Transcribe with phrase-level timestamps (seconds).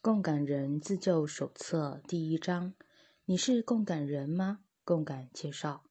[0.00, 2.72] 共感人自救手册第一章：
[3.24, 4.60] 你是共感人吗？
[4.84, 5.82] 共感介绍。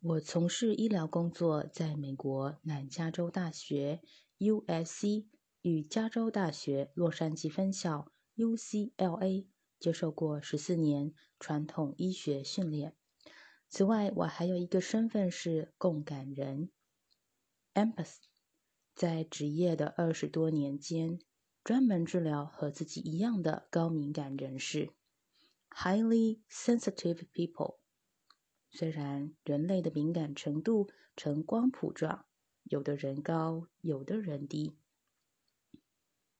[0.00, 4.02] 我从事医疗工作，在美国南加州大学
[4.38, 5.28] （USC）
[5.62, 9.46] 与加州大学洛杉矶分校 （UCLA）
[9.78, 12.96] 接受过十四年传统医学训练。
[13.68, 16.72] 此外，我还有一个身份是共感人
[17.74, 18.16] （empath）。
[18.92, 21.20] 在职业的二十多年间。
[21.68, 24.94] 专门治疗和自己一样的高敏感人士
[25.68, 27.76] （highly sensitive people）。
[28.70, 32.24] 虽然人类的敏感程度呈光谱状，
[32.62, 34.78] 有的人高，有的人低。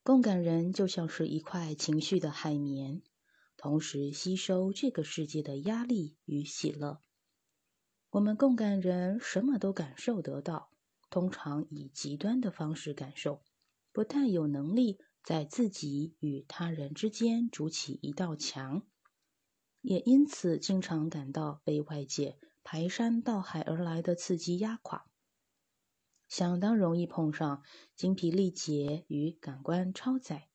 [0.02, 3.02] 共感人就像是一块情绪的海绵，
[3.58, 7.02] 同时吸收这个世界的压力与喜乐。
[8.08, 10.70] 我们共感人什么都感受得到，
[11.10, 13.42] 通常以极端的方式感受，
[13.92, 14.98] 不太有能力。
[15.28, 18.86] 在自己与他人之间筑起一道墙，
[19.82, 25.04] 也因此经常感到被外界排山倒海而来的刺激压垮，
[26.28, 27.62] 相当容易碰上
[27.94, 30.48] 精疲力竭与感官超载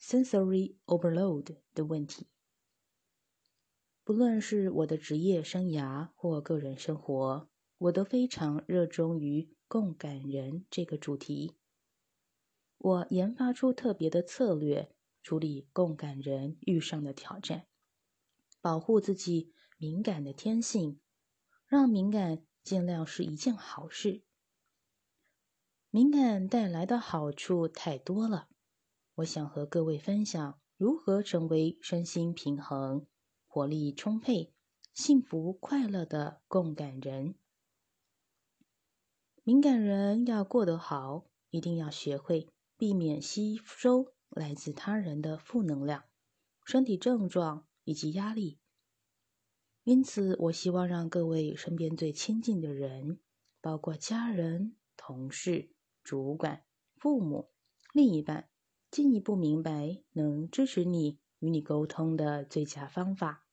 [0.00, 2.28] （sensory overload） 的问题。
[4.04, 11.56] 不论是我的职业生涯或个人生活，我都非常热衷于共感人这个主题。
[12.82, 14.90] 我研发出特别的策略，
[15.22, 17.66] 处理共感人遇上的挑战，
[18.62, 20.98] 保护自己敏感的天性，
[21.66, 24.22] 让敏感尽量是一件好事。
[25.90, 28.48] 敏感带来的好处太多了，
[29.16, 33.06] 我想和各位分享如何成为身心平衡、
[33.46, 34.54] 活力充沛、
[34.94, 37.34] 幸福快乐的共感人。
[39.42, 42.48] 敏感人要过得好，一定要学会。
[42.80, 46.04] 避免吸收来自他人的负能量、
[46.64, 48.58] 身体症状以及压力。
[49.84, 53.20] 因此，我希望让各位身边最亲近的人，
[53.60, 55.68] 包括家人、同事、
[56.02, 56.64] 主管、
[56.96, 57.50] 父母、
[57.92, 58.48] 另一半，
[58.90, 63.44] 进一步明白能支持你与你沟通的最佳方法。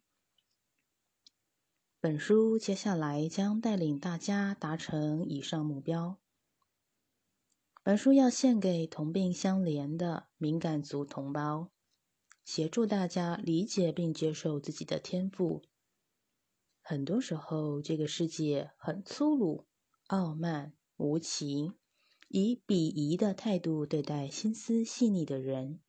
[1.99, 6.17] 本书接下来将带领大家达成以上目标。
[7.87, 11.71] 本书要献给同病相怜的敏感族同胞，
[12.43, 15.63] 协助大家理解并接受自己的天赋。
[16.81, 19.67] 很多时候，这个世界很粗鲁、
[20.07, 21.75] 傲慢、无情，
[22.27, 25.79] 以鄙夷的态度对待心思细腻的人。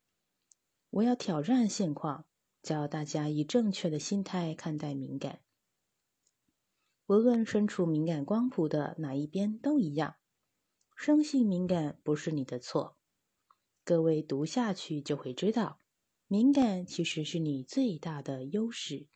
[0.91, 2.27] 我要挑战现况，
[2.63, 5.41] 教大家以正确的心态看待敏感。
[7.09, 10.15] 无论身处敏感光谱的哪一边，都一样。
[10.99, 12.97] 生性敏感不是你的错，
[13.85, 15.79] 各位读下去就会知道，
[16.27, 19.07] 敏感其实是你最大的优势。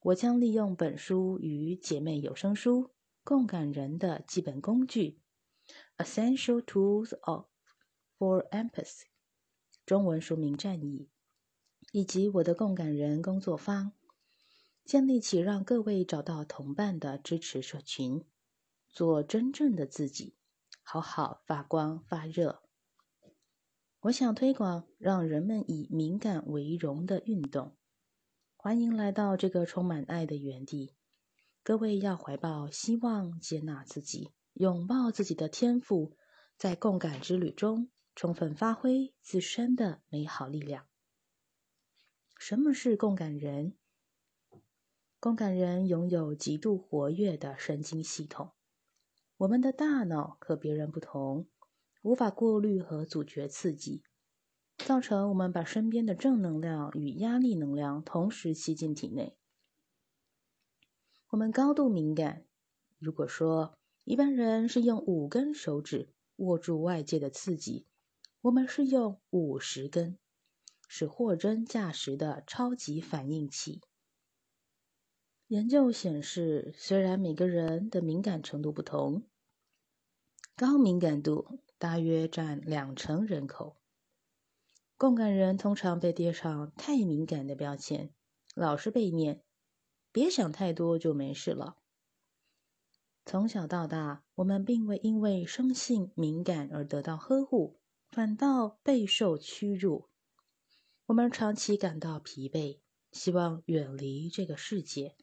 [0.00, 2.84] 我将利用本书与姐妹有声书
[3.22, 5.20] 《共感人的基本工具》
[6.02, 7.44] （Essential Tools of
[8.18, 9.02] for Empathy）
[9.84, 11.10] 中文书名战役，
[11.92, 13.92] 以及我的共感人工作坊，
[14.82, 18.24] 建立起让各位找到同伴的支持社群，
[18.88, 20.32] 做真正的自己。
[20.88, 22.62] 好好发光发热。
[24.02, 27.76] 我想推广让人们以敏感为荣的运动。
[28.54, 30.94] 欢迎来到这个充满爱的园地。
[31.64, 36.16] 各位要怀抱希望，接纳自己，拥抱自己的天赋，
[36.56, 40.86] 在共感之旅中充分发挥自身的美好力量。
[42.38, 43.76] 什么是共感人？
[45.18, 48.52] 共感人拥有极度活跃的神经系统。
[49.38, 51.46] 我们的大脑和别人不同，
[52.00, 54.02] 无法过滤和阻绝刺激，
[54.78, 59.36] 造成我们把身边的正能量与压力能量同时吸进体内。
[61.28, 62.46] 我们高度敏感。
[62.98, 67.86] 如果说一般人是用五根手指握住外界的刺激，
[68.40, 70.18] 我们是用五十根，
[70.88, 73.82] 是货真价实的超级反应器。
[75.48, 79.22] 研究显示，虽然每个人的敏感程度不同，
[80.56, 83.76] 高敏感度大约占两成人口。
[84.96, 88.12] 共感人通常被贴上太敏感的标签，
[88.56, 89.44] 老是被念
[90.10, 91.76] “别想太多就没事了”。
[93.24, 97.78] 从小到大，我们并未因为生性敏感而得到呵护，
[98.08, 100.08] 反倒备受屈辱。
[101.06, 102.80] 我们长期感到疲惫，
[103.12, 105.14] 希望远离这个世界。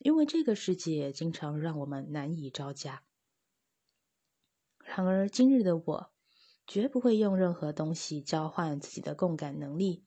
[0.00, 3.04] 因为这个世界经常让我们难以招架。
[4.84, 6.12] 然而，今日的我
[6.66, 10.04] 绝不会用任何东西交换自己的共感能力。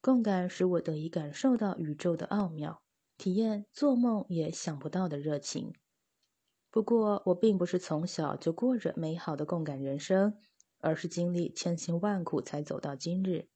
[0.00, 2.82] 共感使我得以感受到宇宙的奥妙，
[3.16, 5.72] 体验做梦也想不到的热情。
[6.70, 10.38] 不过，我并不是从小就过着美好的共感人生，
[10.78, 13.48] 而是经历千辛万苦才走到今日。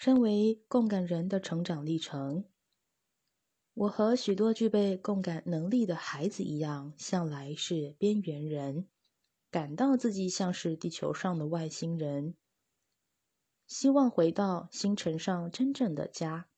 [0.00, 2.46] 身为共感人的成长历程，
[3.74, 8.88] 我和许多具备共感能力的孩子一样，向来是边缘人，
[9.50, 12.34] 感到自己像是地球上的外星人。
[13.66, 16.48] 希望回到星辰上真正的家。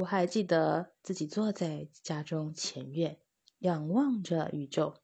[0.00, 3.20] 我还记得自己坐在家中前院，
[3.60, 4.96] 仰望着宇宙，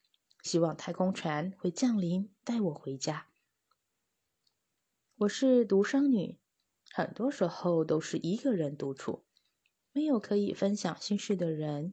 [0.42, 3.28] 希望太空船会降临带我回家。
[5.18, 6.36] 我是独生女，
[6.96, 9.26] 很多时候都是一个人独处，
[9.92, 11.92] 没有可以分享心事的人，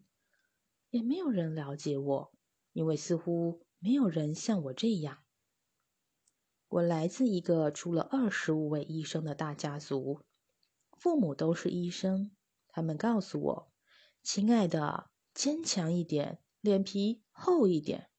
[0.91, 2.31] 也没有人了解我，
[2.71, 5.17] 因为似乎没有人像我这样。
[6.69, 10.21] 我来自一个出了二十五位医生的大家族，
[10.97, 12.31] 父母都是医生。
[12.69, 13.73] 他们告诉我
[14.23, 18.09] ：“亲爱的，坚强一点，脸皮厚一点。”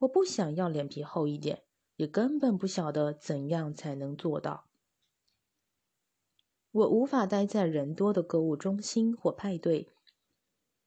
[0.00, 1.64] 我不想要脸皮厚一点，
[1.96, 4.67] 也根本不晓得怎样才能做到。
[6.70, 9.88] 我无法待在人多的购物中心或派对，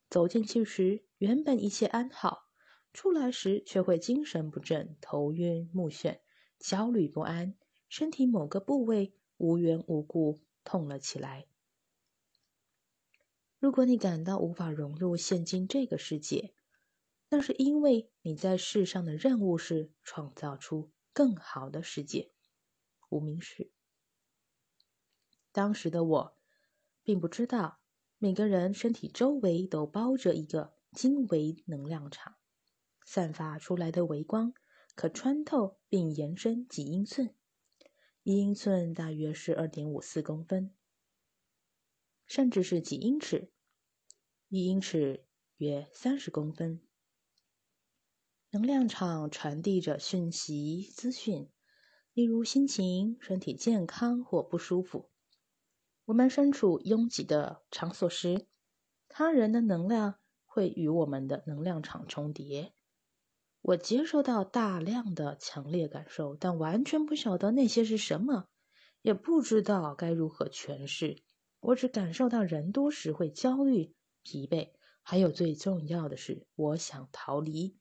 [0.08, 2.48] 走进去时原本一切安好，
[2.92, 6.20] 出来时却会精神不振、头晕目眩。
[6.58, 7.56] 焦虑不安，
[7.88, 11.46] 身体某个部位无缘无故痛了起来。
[13.58, 16.54] 如果你感到无法融入现今这个世界，
[17.30, 22.30] 那是因为你在世上的任务是创造出更好的世界。
[23.08, 23.72] 无名氏。
[25.52, 26.36] 当时的我，
[27.02, 27.80] 并不知道
[28.18, 32.36] 每个人身体周围都包着一个经微能量场，
[33.04, 34.54] 散发出来的微光。
[34.94, 37.34] 可穿透并延伸几英寸，
[38.24, 40.74] 一英寸大约是二点五四公分，
[42.26, 43.50] 甚至是几英尺，
[44.48, 45.26] 一英尺
[45.56, 46.82] 约三十公分。
[48.50, 51.50] 能量场传递着讯息资讯，
[52.12, 55.11] 例如心情、身体健康或不舒服。
[56.04, 58.46] 我们身处拥挤的场所时，
[59.08, 62.74] 他人的能量会与我们的能量场重叠。
[63.60, 68.48] 我接受到大量的强烈感受，但完全不晓得那些是什么，
[69.02, 71.22] 也不知道该如何诠释。
[71.60, 73.94] 我只感受到人多时会焦虑、
[74.24, 74.72] 疲惫，
[75.02, 77.78] 还有最重要的是，我想逃离。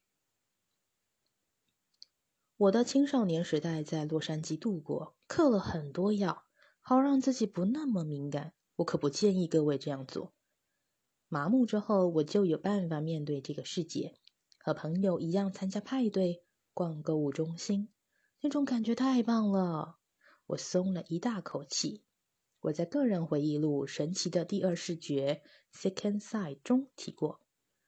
[2.57, 6.45] 我的青少年时代在洛杉矶度过，嗑了很多药，
[6.81, 8.53] 好让自己不那么敏感。
[8.77, 10.33] 我可不建议各位这样做。
[11.27, 14.17] 麻木之后，我就有办法面对这个世界。
[14.63, 16.43] 和朋友一样参加派对、
[16.73, 17.89] 逛购物中心，
[18.41, 19.97] 那种感觉太棒了，
[20.45, 22.03] 我松了一大口气。
[22.59, 25.41] 我在个人回忆录《神奇的第二视觉》
[25.75, 27.41] （Second Sight） 中提过，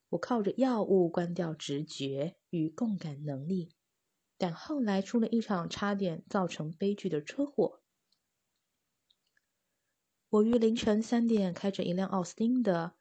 [0.10, 3.76] 我靠着药物关掉直觉与共感能力，
[4.40, 7.83] 但后来出了一场差点造成悲剧的车祸。
[10.34, 12.96] 我于凌晨三点开着一辆奥斯汀的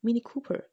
[0.00, 0.68] Mini Cooper。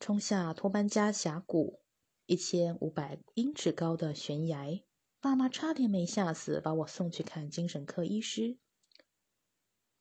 [0.00, 1.78] 冲下托班加峡谷，
[2.26, 4.82] 一千五百英尺高的悬崖，
[5.20, 8.58] 爸妈差点没吓死，把我送去看精神科医师。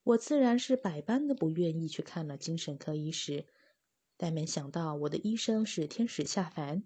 [0.02, 3.46] 我自然是百般的不愿意去看了精神科医师，
[4.18, 6.84] 但没想到我的医生是天使下凡，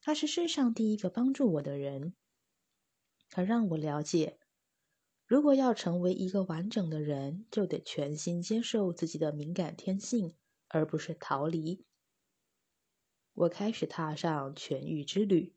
[0.00, 2.14] 他是世上第一个帮助我的人。
[3.28, 4.38] 他让我了解，
[5.26, 10.34] 如果要成为一个完整的人，就得全心接受自己的敏感天性，
[10.68, 11.86] 而不是逃离。
[13.32, 15.54] 我开始踏上痊愈之旅，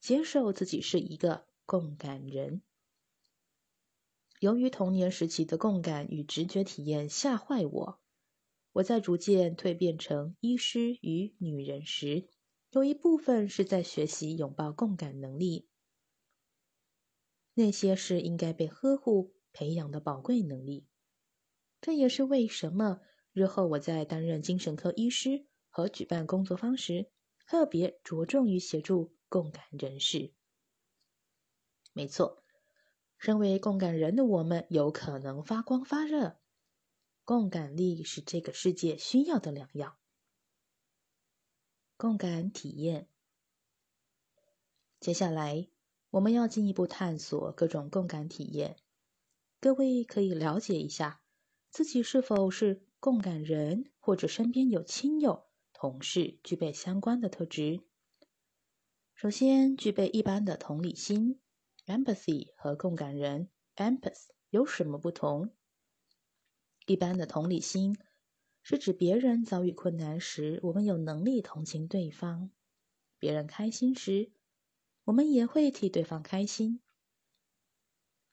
[0.00, 2.62] 接受自己是一个共感人。
[4.38, 8.00] 由于童年时期的共感与直觉体验吓坏我，
[8.72, 12.28] 我在逐渐蜕变成医师与女人时，
[12.70, 15.68] 有一部分是在学习拥抱共感能力。
[17.56, 20.86] 那些是应该被呵护、培养的宝贵能力。
[21.80, 23.00] 这也是为什么
[23.32, 25.46] 日后我在担任精神科医师。
[25.68, 27.10] 和举办工作坊时，
[27.46, 30.32] 特别着重于协助共感人士。
[31.92, 32.42] 没错，
[33.18, 36.38] 身为共感人的我们有可能发光发热。
[37.24, 39.98] 共感力是这个世界需要的良药。
[41.98, 43.10] 共感体验。
[44.98, 45.68] 接下来，
[46.16, 48.76] 我们要进一步探索各种共感体验。
[49.60, 51.20] 各位可以了解一下
[51.70, 55.44] 自己是否是共感人，或者身边有亲友。
[55.74, 57.82] 同事具备相关的特质。
[59.14, 61.38] 首先，具备一般的同理心
[61.84, 65.50] （empathy） 和共感人 （empath） 有什么不同？
[66.86, 67.94] 一般的同理心
[68.62, 72.48] 是指别人遭遇困难时，我们有能力同情对方；
[73.18, 74.32] 别人开心时，
[75.06, 76.80] 我们也会替对方开心。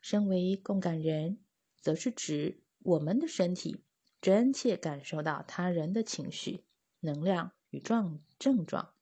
[0.01, 1.39] 身为共感人，
[1.79, 3.85] 则是指我们的身体
[4.19, 6.65] 真切感受到他人的情绪、
[6.99, 8.95] 能量与状症状，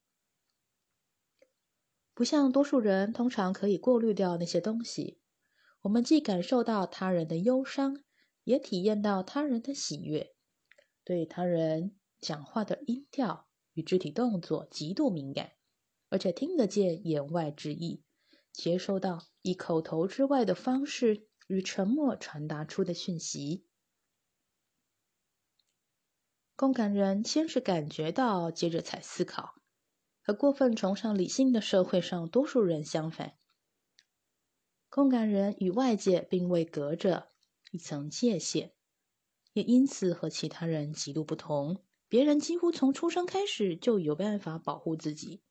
[2.14, 5.20] 不像多数人通常可以过滤掉那些东西。
[5.84, 8.04] 我们既感受到他人的忧伤，
[8.44, 10.36] 也体验到他人的喜悦，
[11.04, 15.54] 对他人讲话的音调与肢体动作极度敏感，
[16.12, 18.04] 而且听得见言外之意。
[18.52, 23.66] 接收到以口头之外的方式与沉默传达出的讯息。
[26.58, 29.56] 共感人先是感觉到，接着才思考，
[30.22, 33.38] 和过分崇尚理性的社会上多数人相反。
[34.90, 37.30] 共感人与外界并未隔着
[37.72, 38.74] 一层界限，
[39.54, 41.86] 也因此和其他人极度不同。
[42.10, 45.42] 别人几乎从出生开始就有办法保护自己。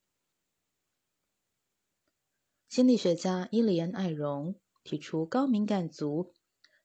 [2.70, 6.32] 心理学家伊丽安·艾荣提出“高敏感族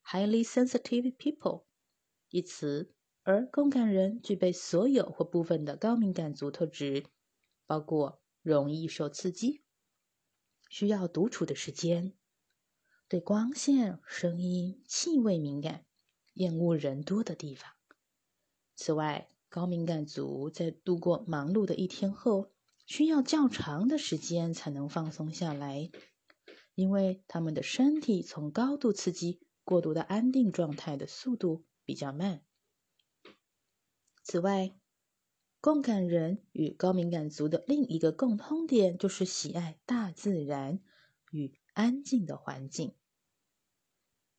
[0.04, 1.66] （highly sensitive people）”
[2.32, 7.06] 一词，而共感人具备所有或部分的高敏感族特质，
[7.68, 9.62] 包括容易受刺激、
[10.72, 12.16] 需要独处的时间、
[13.08, 15.86] 对光线、声音、气味敏感、
[16.34, 17.70] 厌恶人多的地方。
[18.74, 22.55] 此外，高敏感族在度过忙碌的一天后。
[22.86, 25.90] 需要较长的时间才能放松下来，
[26.76, 32.44] 因为他们的身体从高度刺激过渡到安定状态的速度比较慢。
[34.24, 34.76] 此外，
[35.60, 40.80] 共感人与高敏感族的另一个共通点就是喜爱大自然
[41.32, 42.96] 与安静的环境。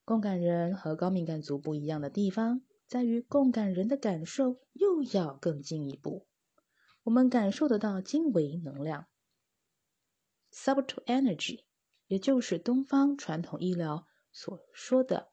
[0.05, 6.29] 共感人和高敏感族不一样的地方在于，共感人的感受又要更进一步。
[7.07, 9.07] 我们感受得到精微能量
[10.53, 11.65] （subtle energy），
[12.09, 15.31] 也就是东方传统医疗所说的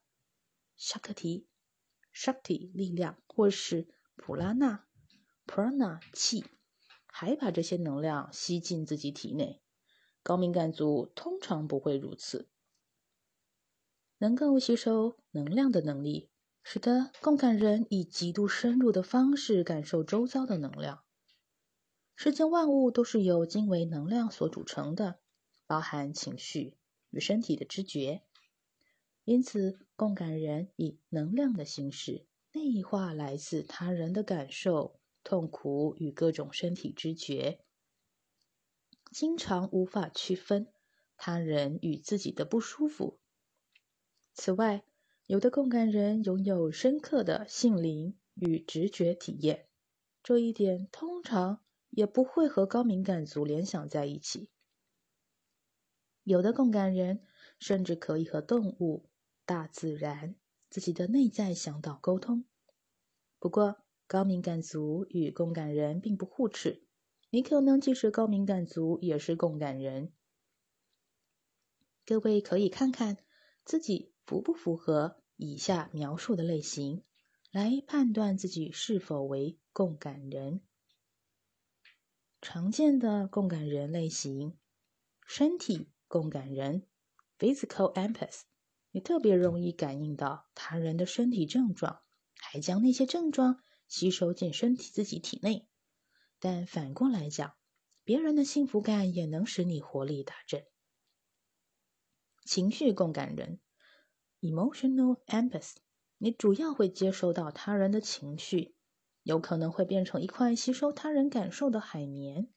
[0.76, 1.48] 沙克提
[2.14, 4.86] （shakti） 力量，或是普拉纳
[5.48, 6.46] （prana） 气，
[7.08, 9.64] 还把这些能量吸进自己体内。
[10.22, 12.52] 高敏感族通常不会如此。
[14.20, 16.30] 能够吸收能量的能力，
[16.62, 21.04] 使得共感人以极度深入的方式感受周遭的能量。
[22.16, 25.20] 世间万物都是由精微能量所组成的，
[25.68, 26.78] 包含情绪
[27.10, 28.22] 与身体的知觉。
[29.26, 37.66] 因此，共感人以能量的形式内化来自他人的感受、痛苦与各种身体知觉，
[39.12, 40.68] 经常无法区分
[41.18, 43.20] 他人与自己的不舒服。
[44.34, 44.84] 此外，
[45.26, 49.68] 有的共感人拥有深刻的性灵与直觉体验，
[50.22, 51.63] 这一点通常。
[51.96, 54.50] 也不会和高敏感族联想在一起。
[56.24, 57.26] 有的共感人
[57.60, 59.10] 甚至可以和动物、
[59.46, 60.36] 大自然、
[60.70, 62.46] 自己的内在向导沟通。
[63.40, 66.84] 不过，高敏感族与共感人并不互斥，
[67.30, 70.14] 你可能既是高敏感族，也是共感人。
[72.06, 73.18] 各位可以看看
[73.66, 77.04] 自己符不符合以下描述的类型，
[77.52, 80.62] 来判断自己是否为共感人。
[82.44, 84.58] 常见的共感人类型：
[85.26, 86.86] 身体共感人
[87.40, 88.42] （physical empath），
[88.92, 92.02] 你特别容易感应到他人的身体症状，
[92.36, 95.70] 还将那些症状吸收进身体自己体内。
[96.38, 97.56] 但反过来讲，
[98.04, 100.66] 别人的幸福感也能使你活力大振。
[102.44, 103.62] 情绪共感人
[104.42, 105.76] （emotional empath），
[106.18, 108.76] 你主要会接收到他人的情绪。
[109.24, 112.50] 有可能会变成一块吸收他人感受的海绵，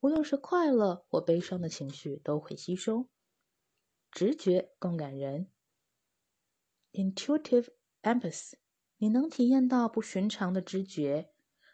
[0.00, 3.08] 无论是快乐或悲伤的情绪都会吸收。
[4.10, 5.50] 直觉共感人
[6.92, 7.68] （intuitive
[8.02, 8.54] empathy，
[8.96, 11.30] 你能体验到不寻常的知觉，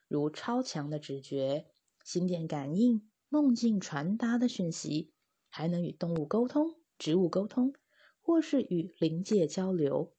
[0.08, 1.70] 如超强的直觉、
[2.04, 5.12] 心电感应、梦境传达的讯息，
[5.48, 7.72] 还能与动物沟通、植物沟通，
[8.20, 10.12] 或是与灵界交流。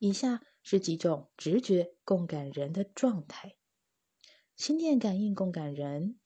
[0.00, 0.42] 以下。
[0.62, 3.56] 是几种直觉共感人的状态：
[4.56, 6.18] 心电感应共感人。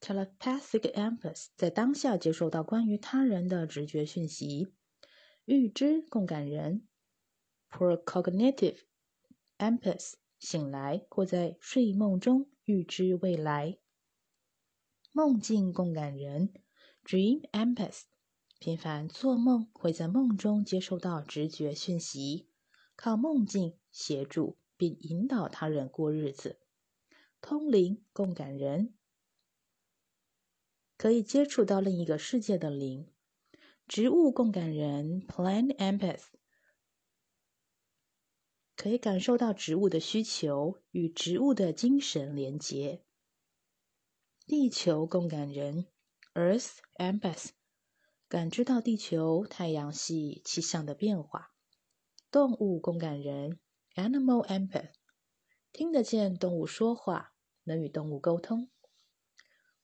[0.00, 4.72] （telepathic empath） 在当下接收到关于他人的直觉讯息；
[5.44, 6.86] 预知共感人。
[7.70, 8.80] （precognitive
[9.58, 13.78] empath） 醒来或在睡梦中预知未来；
[15.12, 16.52] 梦境共感人。
[17.02, 18.02] （Dream Empath）
[18.58, 22.49] 频繁做梦，会在梦中接收到直觉讯息，
[23.02, 26.60] 靠梦境协助并引导他人过日子。
[27.40, 28.92] 通灵共感人
[30.98, 33.10] 可以接触到另一个世界的灵。
[33.88, 36.24] 植物共感人 （Plant Empath）
[38.76, 43.02] 可以感受到植物的需求，与植物的精神连结。
[44.44, 45.86] 地球共感人
[46.34, 47.52] （Earth Empath）
[48.28, 51.54] 感知到地球、太阳系气象的变化。
[52.32, 53.58] 动物共感人
[53.96, 54.92] （Animal Empath）
[55.72, 57.32] 听得见动物说话，
[57.64, 58.70] 能与动物沟通。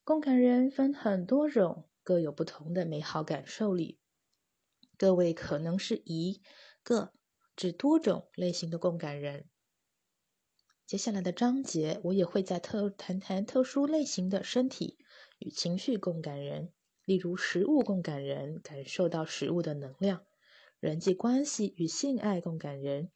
[0.05, 3.99] 共感人分很多种，各有不同的美好感受力。
[4.97, 6.41] 各位可能是一
[6.83, 7.11] 个
[7.53, 9.49] 至多种类型的共感人。
[10.85, 14.97] 接下来的章节，我也会在特谈谈特殊类型的身体
[15.39, 16.71] 与情绪共感人，
[17.03, 20.19] 例如食物共感人，感受到食物的能量；
[20.79, 23.11] 人际关系与性爱共感人，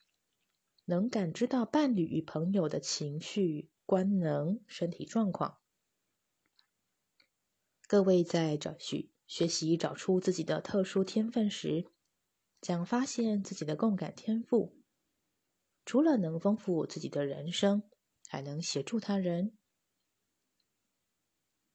[0.86, 5.60] 能感知到伴侣与朋友的情绪、官能、身体状况。
[7.88, 11.86] 各位在找寻学习找出自己的特殊天分时，
[12.60, 14.76] 将发现自己的共感天赋。
[15.86, 17.84] 除了能丰富自己的人生，
[18.28, 19.56] 还能协助他人。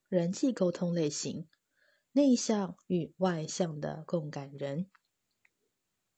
[0.08, 1.48] 人际沟通类型：
[2.10, 4.90] 内向与外向的共感人，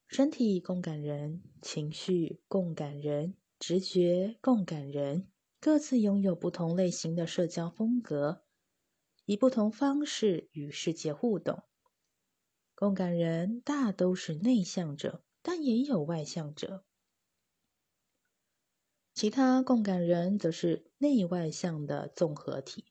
[0.09, 5.27] 身体共感人，情绪共感人，直觉共感人，
[5.59, 8.43] 各自拥有不同类型的社交风格，
[9.25, 11.61] 以不同方式与世界互动。
[12.73, 16.83] 共感人大都是内向者，但也有外向者。
[19.13, 22.85] 其他共感人则是内外向的综合体。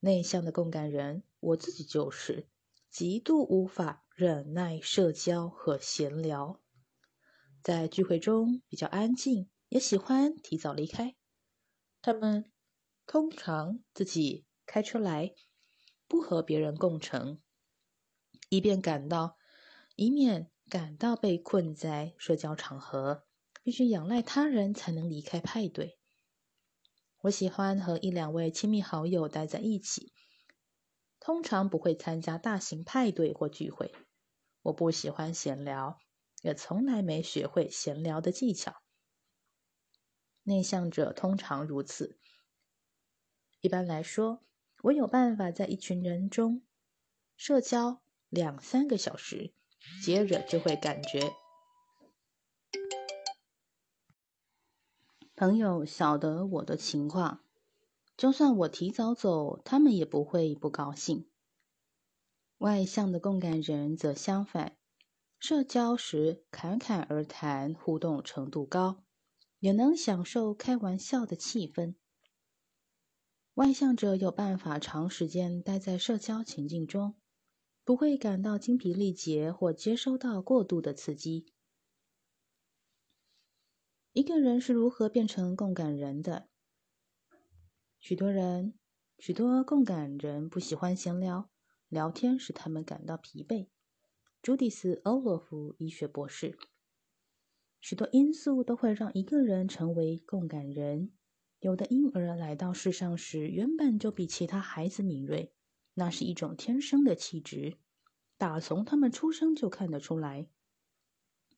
[0.00, 2.48] 内向的共感人，我自己就是
[2.92, 6.60] 极度无法忍耐社交和闲聊，
[7.62, 11.16] 在聚会中比较安静，也喜欢提早离开。
[12.02, 12.52] 他们
[13.06, 15.34] 通常自己开车来，
[16.06, 17.40] 不和别人共乘，
[18.50, 19.38] 以便感到，
[19.96, 23.24] 以免感到被困在社交场合。
[23.62, 25.96] 必须仰赖他人才能离开派对。
[27.20, 30.12] 我喜欢和一两位亲密好友待在一起，
[31.24, 33.94] 通常不会参加大型派对或聚会。
[34.62, 36.00] 我不喜欢闲聊，
[36.42, 38.82] 也从来没学会闲聊的技巧。
[40.42, 42.18] 内向者通常如此。
[43.60, 44.42] 一般来说，
[44.82, 46.64] 我有办法在一群人中
[47.36, 49.54] 社交两三个小时，
[50.02, 51.32] 接着就会感觉。
[55.36, 57.44] 朋友晓得我的情况，
[58.16, 61.28] 就算我提早走，他们也不会不高兴。
[62.58, 64.76] 外向的共感人则相反，
[65.40, 69.02] 社交时侃侃而谈，互动程度高，
[69.58, 71.96] 也能享受开玩笑的气氛。
[73.54, 77.16] 外向者有办法长时间待在社交情境中，
[77.84, 81.52] 不会感到精疲力竭或接收到过度的刺激。
[84.12, 86.51] 一个人是如何变成共感人的？
[88.02, 88.74] 许多人，
[89.16, 91.48] 许多共感人不喜欢闲聊，
[91.88, 93.68] 聊天使他们感到疲惫。
[94.42, 96.58] 朱迪斯·欧洛夫医学博士。
[97.80, 101.12] 许多因素都会让一个人成为共感人。
[101.60, 105.54] 有的婴儿来到世上时，原本就比其他孩子敏锐，
[105.94, 107.78] 那是一种天生的气质，
[108.36, 110.48] 打从他们出生就看得出来。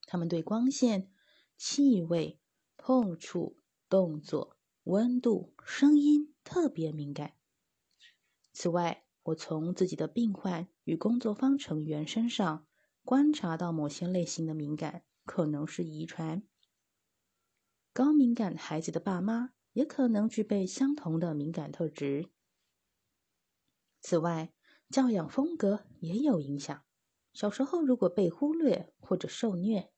[0.06, 1.10] 他们对光线、
[1.56, 2.38] 气味。
[2.76, 3.56] 碰触、
[3.88, 7.32] 动作、温度、声音特别敏感。
[8.52, 12.66] 此外，我从自己的病患与工作方成员身上
[13.02, 16.42] 观察到，某些类型的敏感可能是遗传。
[17.92, 22.30] 高敏感孩子的爸妈也可能具备相同的敏感特质。
[24.00, 24.52] 此外，
[24.90, 26.84] 教养风格也有影响。
[27.32, 29.90] 小时候如果被忽略或者受虐。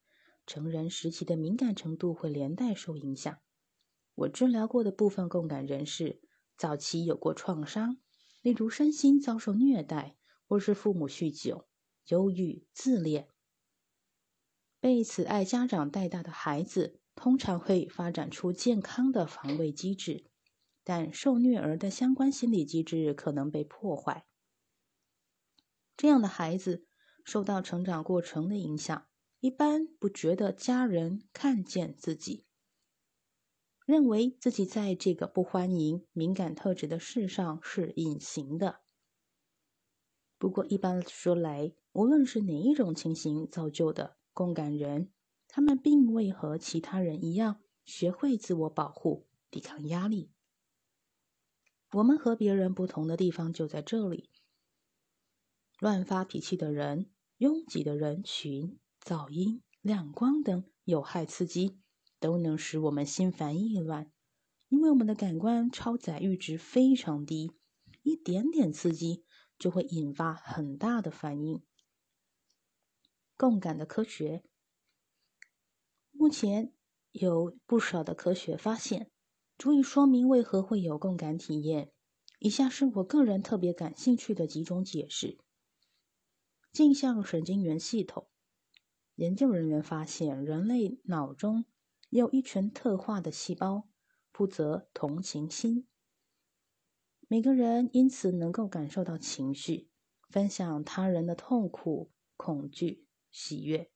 [0.47, 3.37] 成人时期的敏感程度会连带受影响。
[4.15, 6.23] 我治疗过的部分共感人士，
[6.57, 7.99] 早期有过创伤，
[8.43, 10.17] 例如身心遭受虐待，
[10.47, 11.69] 或是父母酗酒、
[12.09, 13.29] 忧郁、自恋。
[14.81, 20.31] 被慈爱家长带大的孩子，通常会发展出健康的防卫机制，
[20.85, 24.27] 但受虐儿的相关心理机制可能被破坏。
[25.97, 26.87] 这样的孩子
[27.25, 29.07] 受到成长过程的影响。
[29.41, 32.46] 一般不觉得家人看见自己。
[33.87, 38.81] 认为自己在这个不欢迎敏感特质的事上是隐形的。
[40.39, 45.13] 不过，一般说来，无论是哪一种情形造就的共感人，
[45.47, 50.33] 他们并未和其他人一样学会自我保护、抵抗压力。
[51.93, 54.31] 我们和别人不同的地方就在这里：
[55.79, 61.79] 乱发脾气的人、拥挤的人群、噪音、亮光等有害刺激，
[62.19, 64.11] 都能使我们心烦意乱，
[64.69, 67.53] 因为我们的感官超载阈值非常低，
[68.03, 69.25] 一点点刺激。
[69.59, 71.63] 就会引发很大的反应。
[73.39, 74.45] 共感的科学，
[76.11, 76.75] 目前
[77.13, 79.11] 有不少的科学发现，
[79.57, 81.91] 足以说明为何会有共感体验。
[82.39, 85.39] 以下是我个人特别感兴趣的几种解释：
[86.71, 88.29] 镜像神经元系统。
[89.15, 91.65] 研究人员发现，人类脑中
[92.09, 93.89] 有一群特化的细胞，
[94.33, 95.87] 负责同情心。
[97.29, 99.91] 每个人因此能够感受到情绪，
[100.29, 103.91] 分享他人的痛苦、恐惧、喜悦。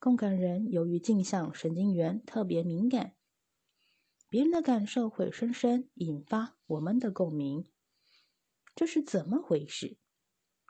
[0.00, 3.14] 共感人由于镜像神经元特别敏感，
[4.28, 7.70] 别人的感受会深深引发我们的共鸣。
[8.74, 9.96] 这是怎么回事？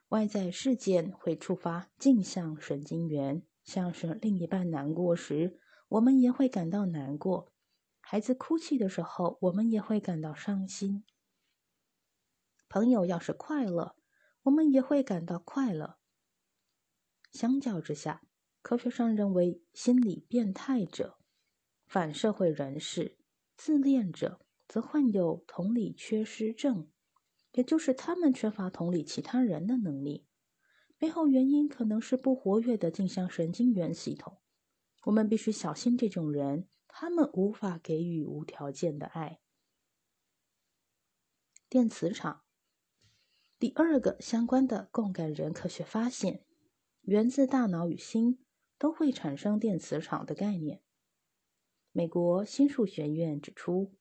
[0.08, 5.58] 外在事件会触发镜像神经元，像是另一半难过时，
[5.94, 7.52] 我们也会感到难过；
[8.00, 11.04] 孩子哭泣的时候，我们也会感到伤心。
[12.68, 13.94] 朋友要是快乐，
[14.42, 15.98] 我们也会感到快乐。
[17.30, 18.22] 相较之下，
[18.60, 21.16] 科学上认为，心理变态者、
[21.86, 23.16] 反社会人士、
[23.56, 26.88] 自恋者则患有同理缺失症，
[27.52, 30.26] 也就是他们缺乏同理其他人的能力。
[30.98, 34.40] 背后原因可能是不活跃的镜像神经元系统。
[35.04, 39.40] 我们必须小心这种人，他们无法给予无条件的爱。
[41.68, 42.42] 电磁场。
[43.58, 46.44] 第二个相关的共感人科学发现，
[47.02, 48.44] 源自大脑与心
[48.78, 50.82] 都会产生电磁场的概念。
[51.92, 53.94] 美国心术学院指出，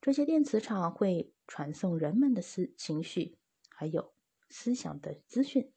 [0.00, 4.14] 这些电磁场会传送人们的思情绪，还有
[4.48, 5.72] 思想的资讯。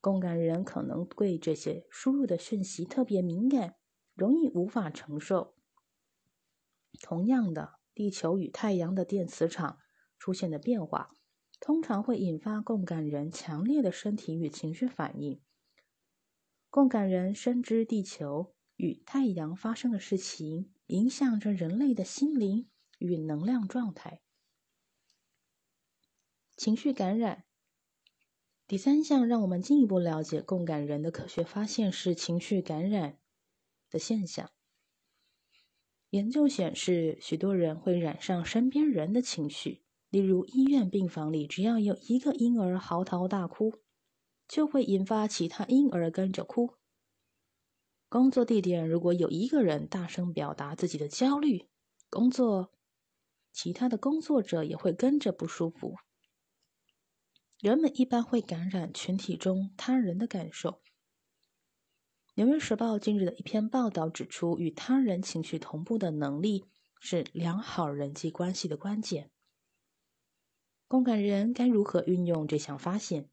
[0.00, 3.76] 共感人可能对这些输入的讯息特别敏感，
[4.14, 5.56] 容易无法承受。
[7.02, 9.78] 同样的，地球与太阳的电磁场
[10.18, 11.10] 出现的变化。
[11.58, 15.40] 通常会引发共感人强烈的身体与情绪反应。
[16.68, 24.20] 共感人深知地球与太阳发生的事情影响着人类的心灵与能量状态。
[26.54, 27.45] 情绪感染。
[28.68, 33.18] 第三项让我们进一步了解共感人的科学发现是情绪感染
[33.88, 34.50] 的现象。
[36.10, 39.82] 研究显示，许多人会染上身边人的情绪。
[40.08, 43.74] 例如，医院病房里，只要有一个婴儿嚎啕大哭，
[44.48, 46.74] 就会引发其他婴儿跟着哭。
[48.08, 51.66] 工作地点，如果有一个人大声表达自己的焦虑，
[52.08, 52.72] 工作
[53.52, 55.96] 其他的工作者也会跟着不舒服。
[57.60, 60.70] 人们一般会感染群体中他人的感受。
[62.34, 66.66] 《纽约时报》近日的一篇报道指出，与他人情绪同步的能力
[67.00, 69.30] 是良好人际关系的关键。
[70.86, 73.30] 共感人该如何运用这项发现？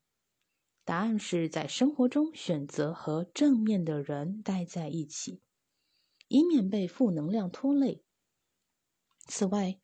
[0.86, 5.42] 答案是在生活中选择和正面的人待在一起，
[6.30, 8.04] 以免被负能量拖累。
[9.28, 9.80] 此外，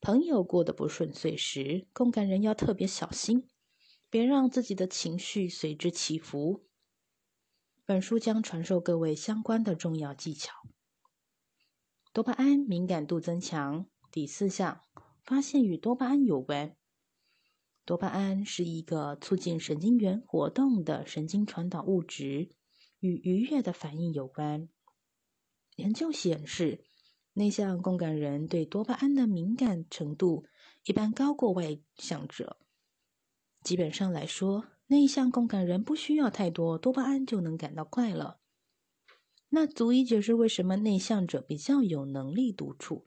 [0.00, 3.48] 朋友过得不顺遂时，共感人要特别小心，
[4.12, 6.66] 别让自己的情绪随之起伏。
[7.86, 10.52] 本书将传授各位相关的重要技巧。
[12.12, 13.86] 多巴胺敏感度增强。
[14.10, 14.82] 第四项
[15.24, 16.76] 发现与多巴胺有关。
[17.86, 22.50] 多巴胺是一个促进神经元活动的神经传导物质，
[22.98, 24.68] 与愉悦的反应有关。
[25.76, 26.84] 研究显示，
[27.32, 30.44] 内向共感人对多巴胺的敏感程度
[30.84, 32.58] 一般高过外向者。
[33.62, 38.40] 基本上来说，内向共感人不需要太多多巴胺就能感到快乐。
[39.50, 43.06] 那足以解释为什么内向者比较有能力独处、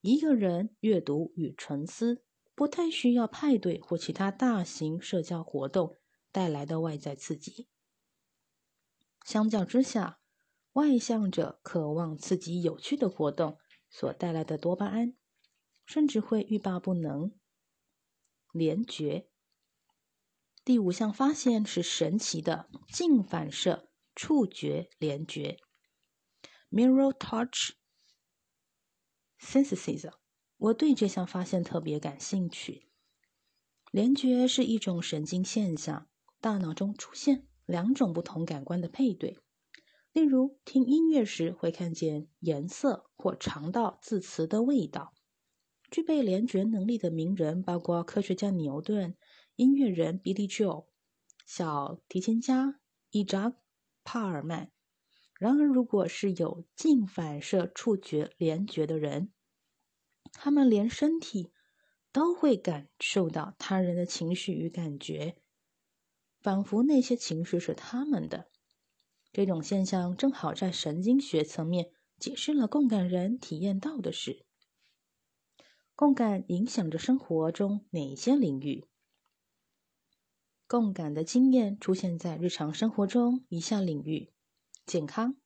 [0.00, 2.24] 一个人阅读与沉思。
[2.54, 5.94] 不太需要派对或其他大型社交活动
[6.32, 7.68] 带来的外在刺激。
[9.24, 10.18] 相较之下，
[10.72, 13.58] 外向者渴望刺激有趣的活动
[13.88, 15.14] 所带来的多巴胺，
[15.86, 17.30] 甚至会欲罢不能。
[18.50, 19.27] 联觉。
[20.68, 25.56] 第五项发现是神奇的镜反射触觉联觉
[26.70, 27.70] （Mirror Touch
[29.40, 30.12] synthesis，
[30.58, 32.90] 我对这项发现特别感兴趣。
[33.90, 36.06] 联觉是一种神经现象，
[36.38, 39.38] 大脑中出现两种不同感官的配对。
[40.12, 45.14] 例如，听音乐时会看见颜色或尝到字词的味道。
[45.90, 49.16] 具备联觉能力的名人包括科学家牛顿、
[49.58, 50.86] 音乐人 Billy Joel、
[51.44, 52.78] 小提琴家
[53.10, 53.54] 伊扎
[54.04, 54.70] 帕尔曼。
[55.36, 59.32] 然而，如果是有近反射触觉联觉的人，
[60.30, 61.50] 他们连身体
[62.12, 65.42] 都会感受到他人的情绪与感觉，
[66.38, 68.52] 仿佛那些情绪是他们的。
[69.32, 74.46] 这种现象正好在神经学层面解释了共感人体验到的事。
[75.96, 78.86] 共感影响着生活中哪些领域？
[80.68, 84.30] 共感的经验出现在日常生活中以下领域：
[84.84, 85.36] 健康。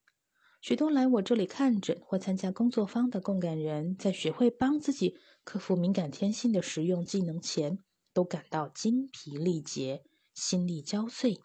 [0.60, 7.78] 许多来我这里看诊或参加工作坊的共感人，在学会帮自己克服敏感天性的实用技能前，
[8.12, 10.04] 都感到精疲力竭、
[10.34, 11.40] 心力交瘁。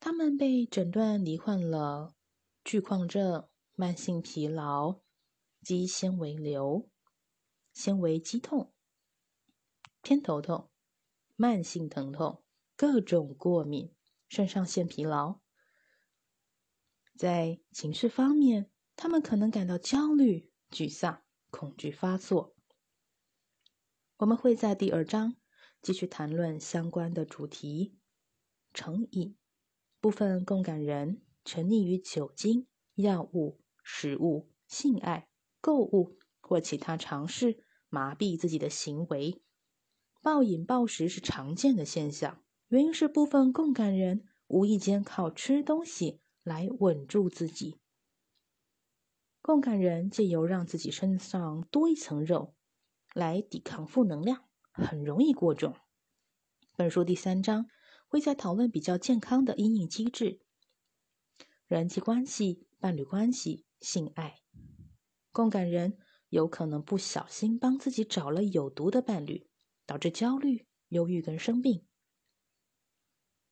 [0.00, 2.16] 他们被诊断罹患了
[2.64, 3.46] 巨矿症、
[3.76, 4.98] 慢性疲劳、
[5.62, 6.88] 肌纤维瘤。
[7.72, 8.72] 纤维肌痛、
[10.02, 10.69] 偏头痛、
[11.40, 12.44] 慢性疼痛、
[12.76, 13.94] 各种过敏、
[14.28, 15.40] 肾上腺疲劳。
[17.16, 22.54] 在情绪方面，他们可能感到焦虑、沮丧、恐惧发作。
[24.18, 25.36] 我们会在第二章
[25.80, 27.96] 继续谈论相关的主题。
[28.74, 29.38] 成瘾，
[29.98, 35.30] 部分共感人沉溺于酒精、药物、食物、性爱、
[35.62, 36.18] 购物。
[36.42, 39.40] 或其他尝试麻痹自己的行为，
[40.22, 42.42] 暴饮暴食是常见的现象。
[42.68, 47.80] 原因是部分共感人无意间靠吃东西来稳住自己。
[49.40, 52.54] 共感人借由让自己身上多一层肉
[53.14, 55.74] 来抵抗负能量，很容易过重。
[56.76, 57.66] 本书第三章
[58.06, 60.40] 会在讨论比较健康的阴影机制、
[61.66, 64.40] 人际关系、伴侣关系、性爱。
[65.32, 65.98] 共感人。
[66.30, 69.49] 有可能不小心帮自己找了有毒的伴侣，
[69.90, 71.84] 导致焦虑、忧郁跟生病。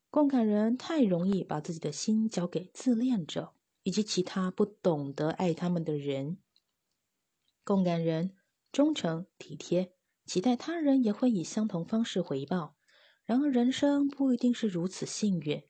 [0.09, 6.39] 共感人太容易把自己的心交给自恋者以及其他不懂得爱他们的人。
[7.65, 8.37] 共感人
[8.71, 9.97] 忠诚、体贴，
[10.27, 12.77] 期待他人也会以相同方式回报。
[13.25, 15.65] 然而，人生不一定是如此幸运。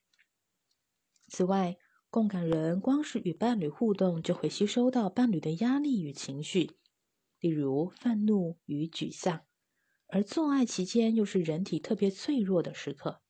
[1.28, 1.78] 此外，
[2.11, 6.76] 共感人光是与伴侣互动，就会吸收到伴侣的压力与情绪。
[7.40, 9.46] 例如愤怒与沮丧，
[10.09, 13.21] 而做爱期间又是人体特别脆弱的时刻。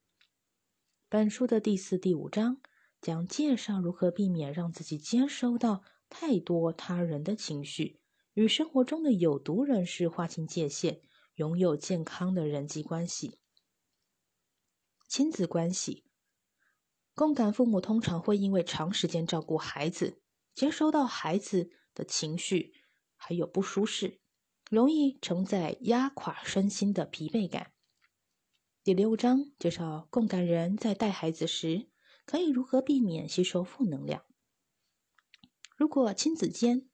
[1.09, 2.61] 本书的第四、第五章
[3.01, 8.01] 将介绍如何避免让自己接收到太多他人的情绪，
[8.35, 11.01] 与生活中的有毒人士划清界限，
[11.35, 13.39] 拥有健康的人际关系。
[15.09, 16.05] 亲子关系，
[17.15, 20.21] 共感父母通常会因为长时间照顾孩子，
[20.55, 22.75] 接收到孩子的情绪。
[23.21, 24.21] 还有不舒适，
[24.69, 27.73] 容易承载压垮身心的疲惫感。
[28.85, 31.89] 第六章介绍共感人在带孩子时
[32.27, 34.25] 可以如何避免吸收负能量。
[35.77, 36.89] 如果亲子间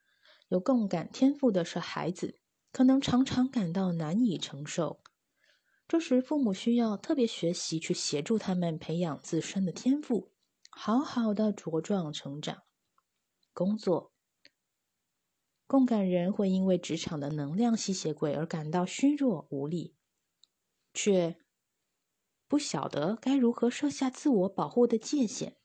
[0.48, 2.38] 有共感天赋的是孩子，
[2.70, 5.00] 可能常常感到难以承受。
[5.88, 10.32] 这时，父母需要特别学习去协助他们培养自身的天赋，
[10.70, 12.62] 好好的茁壮成长。
[13.52, 14.13] 工作。
[15.66, 19.94] 共感人会因为职场的能量吸血鬼而感到虚弱无力，
[20.92, 21.38] 却
[22.46, 25.56] 不晓得该如何设下自我保护的界限。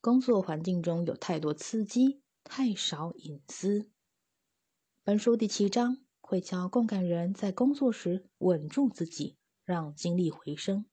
[0.00, 3.90] 工作环境中有太多刺激，太少隐私。
[5.04, 10.86] 本书第七章会教共感人在工作时稳住自己，让精力回升。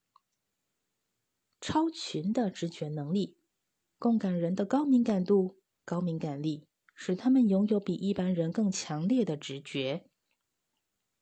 [1.59, 3.38] 超群的直觉能力，
[3.97, 6.67] 共感人的高敏感度、高敏感力。
[6.95, 10.10] 使他们拥有比一般人更强烈的直觉，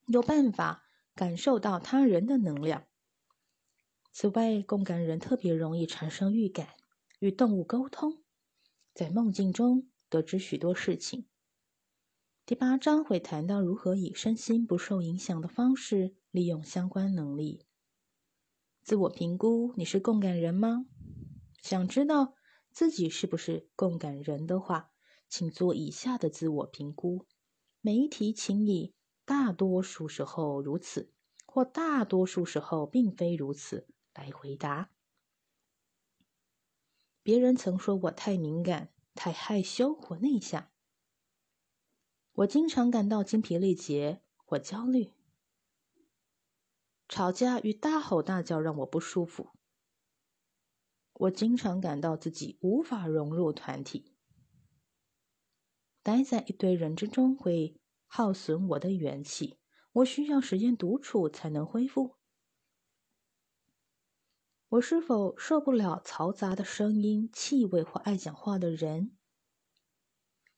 [0.06, 2.86] 有办法感受到他人的能量。
[4.12, 6.70] 此外，共感人特别容易产生预感，
[7.20, 8.24] 与动物沟通，
[8.94, 11.28] 在梦境中得知许多事情。
[12.46, 17.66] 第八章会谈到如何以身心不受影响的方式利用相关能力。
[18.84, 20.86] 自我评估：你是共感人吗？
[21.62, 22.36] 想知道
[22.72, 24.93] 自己是不是共感人的话。
[25.28, 27.26] 请做以下的自我评估。
[27.82, 28.94] 每一题，请以
[29.26, 31.12] “大多数时候如此”
[31.46, 34.92] 或“大多数时候并非如此”来回答。
[37.22, 40.70] 别人曾说我太敏感、太害羞或内向。
[42.34, 45.12] 我经常感到精疲力竭或焦虑。
[47.08, 49.52] 吵架与大吼大叫让我不舒服。
[51.14, 54.13] 我经常感到自己无法融入团体。
[56.04, 59.58] 待在一堆人之中会耗损我的元气，
[59.94, 62.18] 我需要时间独处才能恢复。
[64.68, 69.16] 我是否受不了嘈杂的声音、气味或爱讲话的人？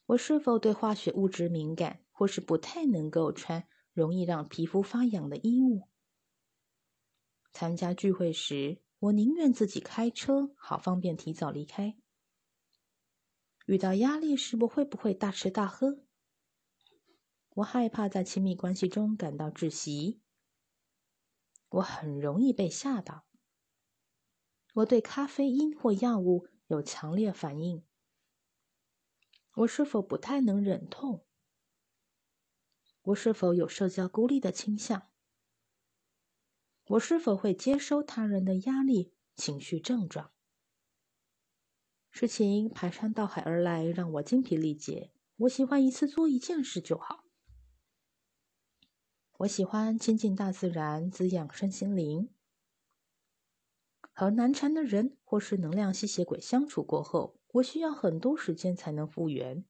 [0.08, 5.89] 我是否对化学物质敏感，或是不太能够穿容易让皮肤发痒的衣物？
[7.51, 11.95] 参加聚会时，我宁愿自己开车，好方便提早离开。
[13.65, 16.04] 遇到压力时，我会不会大吃大喝？
[17.56, 20.21] 我害怕在亲密关系中感到窒息。
[21.69, 23.25] 我很容易被吓到。
[24.75, 27.84] 我对咖啡因或药物有强烈反应。
[29.56, 31.25] 我是否不太能忍痛？
[33.04, 35.10] 我是否有社交孤立的倾向？
[36.86, 40.35] 我是否会接收他人的压力情绪症状？
[42.17, 45.12] 事情排山倒海而来，让我精疲力竭。
[45.36, 47.25] 我喜欢一次做一件事就好。
[49.39, 52.30] 我喜欢亲近大自然，滋养身心灵。
[54.13, 59.65] 和难缠的人或是能量吸血鬼相处过后，我需要很多时间才能复原。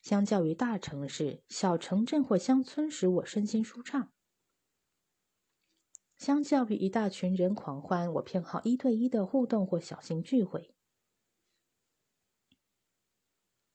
[0.00, 4.14] 相较于大城市，小城镇或乡村使我身心舒畅。
[6.18, 10.74] 相较于一大群人狂欢，我偏好一对一的互动或小型聚会。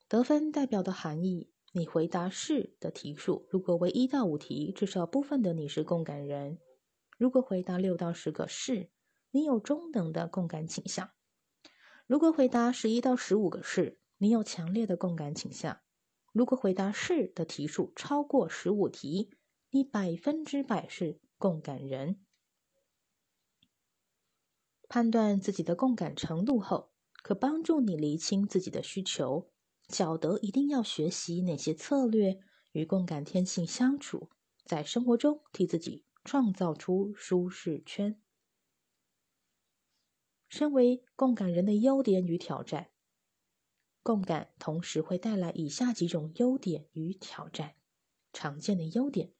[0.09, 6.59] 得分代表的含义：你回答是的题数，如果为一到五题，至少部分的你是共感人。
[7.17, 8.91] 如果回答六到十个是，
[9.31, 11.07] 你有中等的共感倾向；
[12.05, 15.77] 如果回答十一到十五个是，你有强烈的共感倾向；
[16.33, 19.31] 如果回答是的题数超过十五题，
[19.69, 22.19] 你百分之百是共感人。
[24.93, 26.91] 判断自己的共感程度后，
[27.23, 29.49] 可帮助你厘清自己的需求，
[29.89, 32.39] 晓得一定要学习哪些策略
[32.73, 34.29] 与共感天性相处，
[34.65, 36.05] 在生活中替自己。
[36.23, 38.21] 创造出舒适圈。
[40.47, 42.91] 身为共感人的优点与挑战，
[44.03, 47.75] 共感同时会带来以下几种优点与挑战。
[48.31, 49.33] 常见的优点：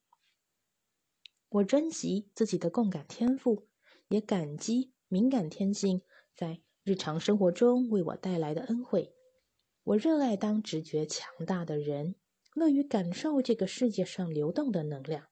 [1.47, 3.69] 我珍惜自己的共感天赋，
[4.07, 6.01] 也感激敏感天性
[6.33, 9.13] 在日常生活中为我带来的恩惠。
[9.83, 12.15] 我热爱当直觉强大的人，
[12.55, 15.27] 乐于感受这个世界上流动的能量。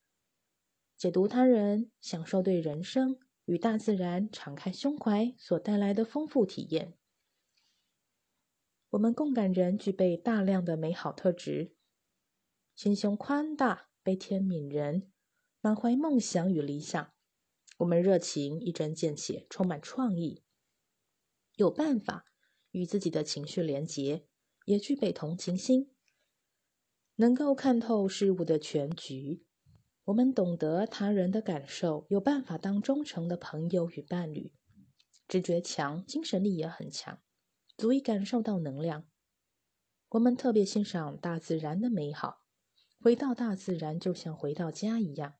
[0.95, 6.93] 解读他人，享受对人生与大自然敞开胸怀所带来的丰富体验。
[8.91, 11.73] 我们共感人具备大量的美好特质：
[12.75, 15.11] 心胸宽大、悲天悯人、
[15.59, 17.11] 满怀梦想与理想。
[17.81, 20.43] 我们热情、一针见血、充满创意，
[21.55, 22.25] 有办法
[22.69, 24.27] 与自己的情绪连结，
[24.65, 25.91] 也具备同情心，
[27.15, 29.43] 能够看透事物的全局。
[30.03, 34.53] 我们懂得他人的感受，有办法当忠诚的朋友与伴侣，
[35.27, 37.19] 直觉强，精神力也很强，
[37.75, 39.07] 足以感受到能量。
[40.09, 42.45] 我们特别欣赏大自然的美好，
[42.99, 45.33] 回到大自然就像回到家一样。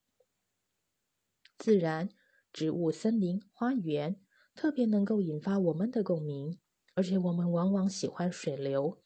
[1.60, 2.10] 自然、
[2.54, 4.20] 植物、森林、花园
[4.54, 6.60] 特别能够引发我们的共鸣，
[6.94, 9.02] 而且我们往往喜欢水流。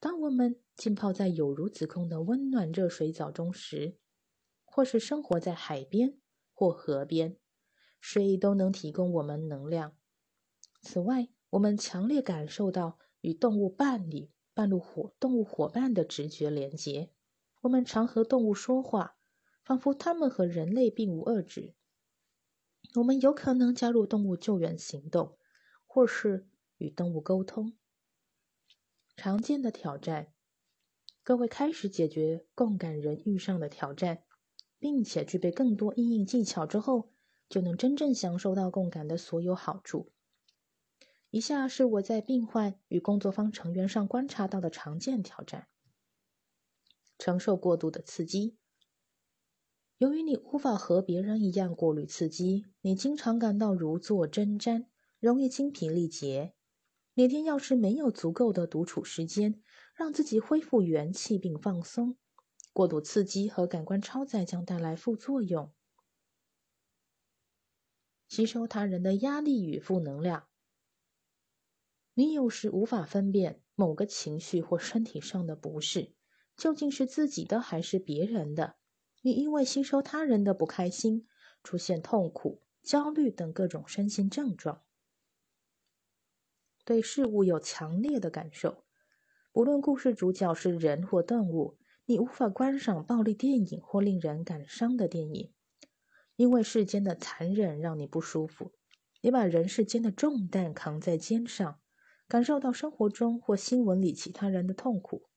[0.00, 3.98] 当我们浸泡在有如子宫的温暖热水澡中时，
[4.64, 6.18] 或是生活在海边
[6.52, 7.36] 或河边，
[8.00, 9.96] 水都能提供我们能量。
[10.82, 17.10] 此外，我们强烈感受到与动物伴侣、半路伙动物伙伴的直觉连结。
[17.62, 19.16] 我们常和动物说话，
[19.64, 21.74] 仿佛它们和人类并无二致。
[22.94, 25.38] 我们有可能加入动物救援行动，
[25.86, 27.76] 或是与动物沟通。
[29.16, 30.32] 常见的挑战，
[31.22, 34.24] 各位开始解决共感人遇上的挑战。
[34.84, 37.10] 并且具备更多应用技巧之后，
[37.48, 40.12] 就能真正享受到共感的所有好处。
[41.30, 45.68] 以下是我在病患与工作方成员上观察到的常见挑战：
[47.16, 48.58] 承受过度的刺激。
[49.98, 54.86] 由于你无法和别人一样过滤刺激，你经常感到如坐针毡，
[55.20, 56.54] 容易精疲力竭。
[57.14, 59.62] 每天要是没有足够的独处时间，
[59.94, 62.16] 让自己恢复元气并放松。
[62.72, 65.72] 过度刺激和感官超载将带来副作用。
[68.28, 70.48] 吸收他人的压力与负能量，
[72.14, 76.16] 你有时无法分辨某个情绪或身体上的不适，
[76.56, 78.74] 究竟是自己的还是别人的？
[79.26, 81.26] 你因为吸收他人的不开心，
[81.62, 84.82] 出现痛苦、焦虑等各种身心症状，
[86.84, 88.84] 对事物有强烈的感受。
[89.50, 95.54] 不论故事主角是人或动物，你无法观赏暴力电影或令人感伤的电影，
[96.36, 98.72] 因为世间的残忍让你不舒服。
[99.22, 101.80] 你把人世间的重担扛在肩上，
[102.28, 105.30] 感受到生活中或新闻里其他人的痛苦，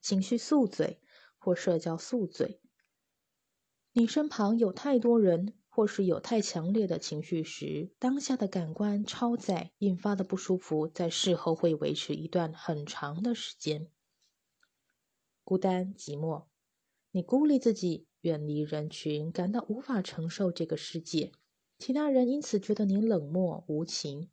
[0.00, 1.01] 情绪宿醉。
[1.44, 2.60] 或社交宿醉，
[3.92, 13.90] 你身旁有太多人，或是有太强烈的情绪时，当下的感官超载引发的不舒服，在事后会维持一段很长的时间。
[15.42, 16.44] 孤单寂寞，
[17.10, 21.32] 你孤立自己，远离人群，感到无法承受这个世界，
[21.76, 24.30] 其他人因此觉得你冷漠无情。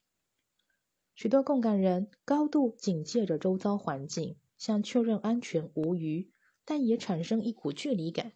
[1.16, 6.32] 许多共感人高度警戒着周遭环境，想确认安全无虞。
[6.70, 8.34] 但也产生一股距离感。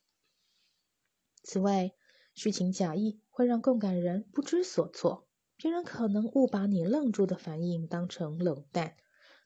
[1.44, 1.92] 此外，
[2.34, 8.96] 虚情假意会让共感人不知所措，别人可能误把你愣住的反应当成冷淡，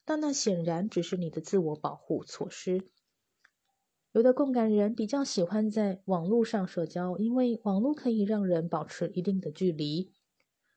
[0.05, 2.89] 但那显然只是你的自我保护措施。
[4.13, 10.13] 有的共感人比较喜欢在网络上社交，因为网络可以让人保持一定的距离，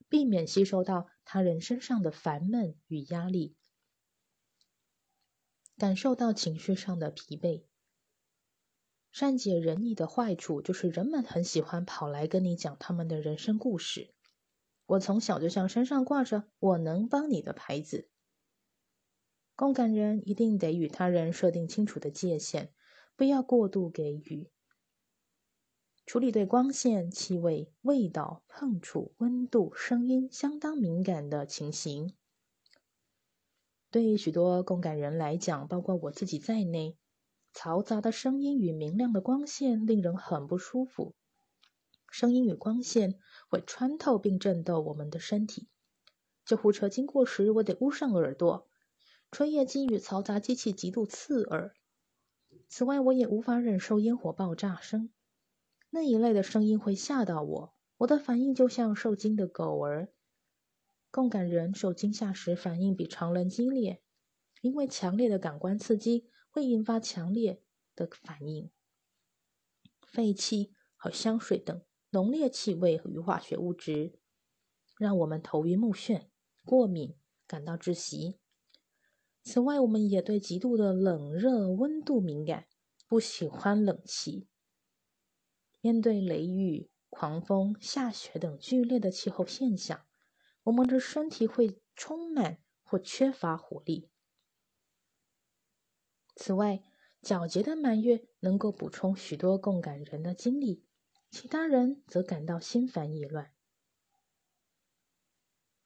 [0.09, 3.55] 避免吸收到他人身上的烦闷与压力，
[5.79, 7.70] 感受到情绪上的疲惫。
[9.13, 14.15] 善解人意的坏处就是人们很喜欢跑来跟你讲他们的人生故事。
[14.87, 18.09] 我从小就像身上挂着“我能帮你的”牌子。
[19.55, 22.73] 共感人一定得与他人设定清楚的界限，
[23.15, 24.51] 不要过度给予。
[26.07, 32.15] 处理对光线、气味、味道、碰触、温度、声音相当敏感的情形，
[33.91, 36.97] 对于许多共感人来讲，包括我自己在内。
[37.55, 41.15] 嘈杂的声音与明亮的光线令人很不舒服。
[42.11, 45.69] 声音与光线会穿透并震动我们的身体。
[46.45, 48.67] 救护车经过时，我得捂上耳朵。
[49.31, 51.73] 吹夜机与嘈杂机器极度刺耳。
[52.69, 55.11] 此外，我也无法忍受烟火爆炸声。
[55.91, 57.75] 那一类的声音会吓到我。
[57.99, 60.09] 我的反应就像受惊的狗儿。
[61.13, 64.03] 共感人受惊吓时反应比常人激烈，
[64.63, 66.29] 因为强烈的感官刺激。
[66.51, 67.63] 会引发强烈
[67.95, 68.71] 的反应，
[70.03, 74.19] 废气和香水等浓烈气味与化学物质，
[74.99, 76.29] 让我们头晕目眩、
[76.65, 78.39] 过敏、感到窒息。
[79.43, 82.67] 此外，我们也对极度的冷热温度敏感，
[83.07, 84.49] 不喜欢冷气。
[85.81, 90.05] 面对雷雨、狂风、下雪等剧烈的气候现象，
[90.65, 94.11] 我们的身体会充满或缺乏活力。
[96.43, 96.83] 此外，
[97.23, 100.87] 皎洁的满月能够补充许多共感人的精力，
[101.31, 103.53] 其他人则感到心烦意乱。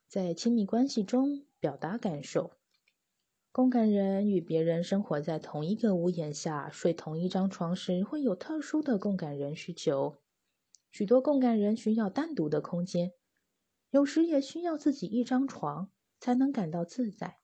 [0.06, 2.52] 在亲密关系中表达感受，
[3.50, 10.22] 共感人与别人生活在同一个屋檐下、睡同一张床时，会有特殊的共感人需求。
[10.92, 13.12] 许多共感人需要单独的空间，
[13.90, 15.90] 有时也需要自己一张床
[16.20, 17.38] 才能感到自在。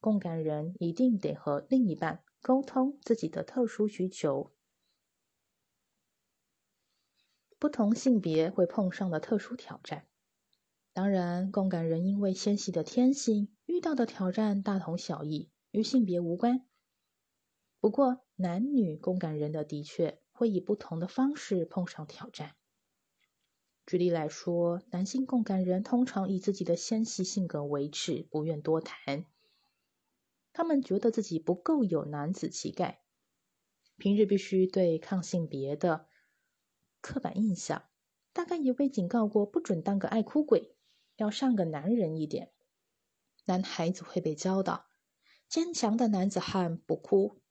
[0.00, 4.50] 共感人一定得和另一半沟通自己的特殊需求。
[7.58, 10.06] 不同性别会碰上的特殊挑战，
[10.94, 16.66] 当然，共感人因为纤细的天性，遇到的挑战大同小异，与性别无关。
[17.78, 22.56] 不过，男女共感人的的确会以不同的方式碰上挑战。
[23.84, 29.26] 举例来说，男性共感人通常以自己的纤细性格为耻，不愿多谈。
[30.52, 33.02] 他们觉得自己不够有男子气概，
[33.96, 36.08] 平日必须对抗性别的
[37.00, 37.84] 刻板印象。
[38.32, 40.76] 大概也被警告过，不准当个爱哭鬼，
[41.16, 42.52] 要像个男人一点。
[43.46, 44.86] 男孩子会被教导，
[45.48, 47.42] 坚强的男子汉不哭。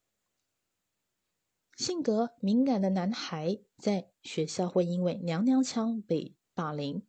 [1.76, 7.06] 性格敏感的男孩在学校会因为娘娘腔被霸凌。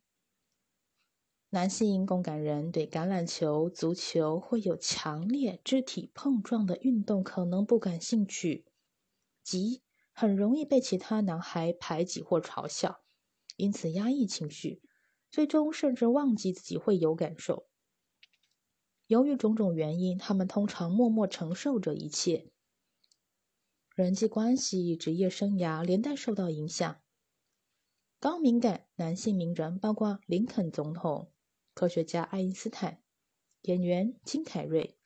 [1.52, 8.66] 男性共感人对橄榄球、足球会有强烈肢体碰撞的运动可能不感兴趣，
[9.42, 9.82] 即
[10.12, 13.00] 很容易被其他男孩排挤或嘲笑，
[13.56, 14.80] 因此压抑情绪，
[15.28, 17.66] 最终甚至忘记自己会有感受。
[19.08, 22.46] 由于种种原因，他们通常默默承受着一切，
[23.96, 27.00] 人际关系、职业生涯连带受到影响。
[28.20, 31.32] 高敏感男性名人包括林肯总统。
[31.80, 33.02] 科学家爱因斯坦、
[33.62, 34.98] 演员金凯瑞。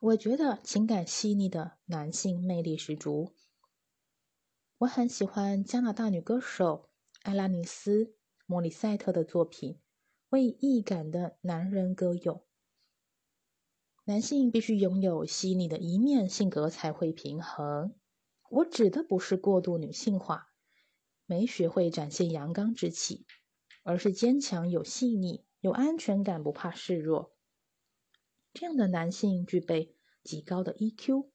[0.00, 3.32] 我觉得情感细腻的男性魅力十足。
[4.78, 6.90] 我很喜欢加拿大女歌手
[7.22, 8.06] 艾拉尼斯·
[8.44, 9.80] 莫里塞特的作品，
[10.30, 12.44] 为易感的男人歌咏。
[14.06, 17.94] 男性必须拥有细腻的一面，性格才会平衡。
[18.50, 20.48] 我指的不是过度女性化，
[21.24, 23.24] 没学会展现阳刚之气，
[23.88, 27.34] 而是坚强有细腻，有安全感，不怕示弱。
[28.52, 31.30] 这样的男性具备极高的 EQ，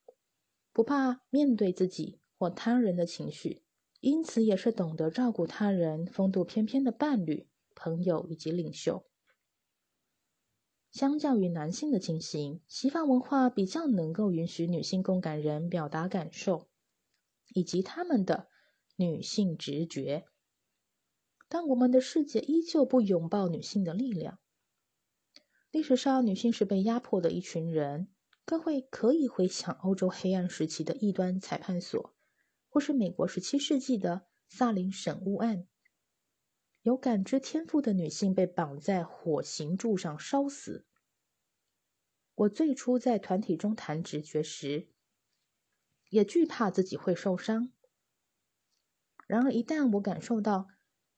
[0.72, 2.20] 不怕面对自己。
[2.38, 3.64] 或他人的情绪，
[4.02, 9.06] 因此也是懂得照顾他人、风度翩翩的伴侣、朋友以及领袖。
[10.92, 16.68] 相较于男性的情形，西方文化比较能够允许女性共感人表达感受，
[17.54, 18.50] 以及他们的
[18.98, 20.26] 女性直觉。
[21.54, 24.40] 但我们的世界依旧不拥抱女性的力量。
[25.70, 28.08] 历史上，女性是被压迫的一群人。
[28.44, 32.16] 各位可以回想欧洲黑暗时期的异端裁判所。
[32.70, 35.68] 或是美国十七世纪的萨林审巫案，
[36.82, 40.88] 有感知天赋的女性被绑在火刑柱上烧死。
[42.34, 44.88] 我最初在团体中谈直觉时，
[46.10, 47.72] 也惧怕自己会受伤。
[49.28, 50.68] 然而，一旦我感受到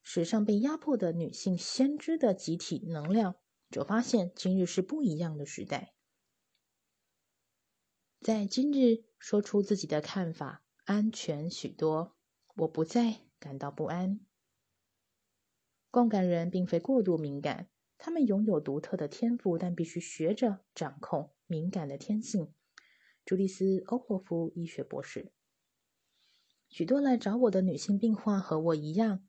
[0.07, 3.37] 史上被压迫的女性先知的集体能量，
[3.71, 5.95] 就发现今日是不一样的时代。
[8.21, 10.63] 在今日，说出自己的看法。
[10.83, 12.15] 安全许多，
[12.55, 14.19] 我不再感到不安。
[15.89, 22.53] 共感人并非过度敏感，他们拥有独特的天赋，但必须学着掌控敏感的天性。
[23.25, 25.31] 朱丽斯·欧霍夫医学博士。
[26.69, 29.27] 许多来找我的女性病患和我一样，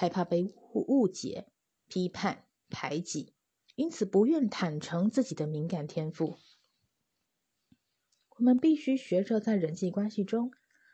[0.00, 1.48] 害怕被误误解、
[1.88, 3.34] 批判、排挤，
[3.74, 6.38] 因此不愿坦诚自己的敏感天赋。
[8.36, 10.52] 我们必须学着在人际关系中。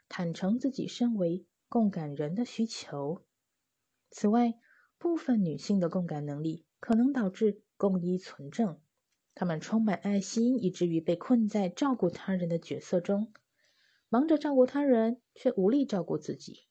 [0.09, 3.26] 坦诚自己身为共感人的需求。
[4.11, 4.55] 此外，
[4.96, 8.80] 部分女性的共感能力可能导致共依存症，
[9.34, 13.34] 她们充满爱心，以至于被困在照顾他人的角色中，
[14.09, 16.68] 忙着照顾他人，却无力照顾自己。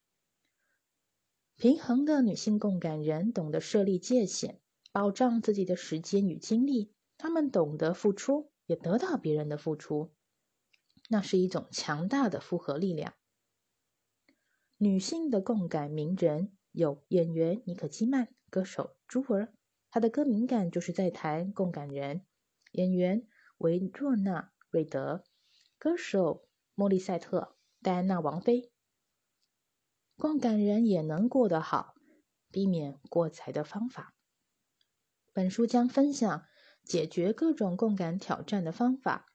[1.55, 4.59] 平衡的女性共感人懂得设立界限，
[4.91, 6.91] 保障自己的时间与精力。
[7.17, 10.11] 她们懂得付出，也得到别人的付出，
[11.09, 13.13] 那是一种强大的复合力量。
[14.77, 19.53] 女性的共感名人有演员妮可基曼、歌手朱儿，
[19.89, 22.25] 她的歌敏感就是在谈共感人；
[22.73, 23.25] 演员
[23.59, 25.23] 维若纳瑞德，
[25.77, 28.72] 歌手莫莉塞特、戴安娜王妃。
[30.15, 31.95] 共感人也能过得好，
[32.51, 34.13] 避免过载的方法。
[35.33, 36.45] 本书将分享
[36.83, 39.25] 解决各种共感挑战的方法，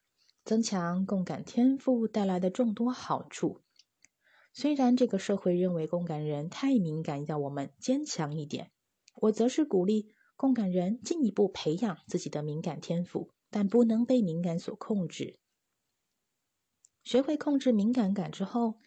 [0.44, 3.62] 增强共感天赋带来的众多好处。
[4.54, 8.70] 虽然这个社会认为共感人太敏感，要我们坚强一点，
[9.16, 15.38] 我则是鼓励共感人进一步培养自己的敏感天赋，但不能被敏感所控制。
[17.02, 18.80] 学会控制敏感感之后，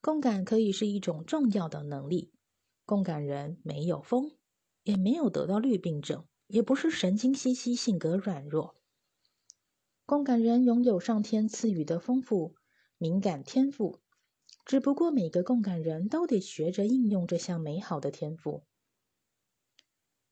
[0.00, 2.32] 共感可以是一种重要的能力。
[2.84, 4.32] 共感人没有疯，
[4.82, 8.76] 也没有得到绿病症，也不是神经兮兮、性格软弱。
[10.06, 12.54] 共感人拥有上天赐予的丰富
[12.96, 14.00] 敏感天赋。
[14.64, 18.64] 只不过每个共感人都得学着应用这项美好的天赋。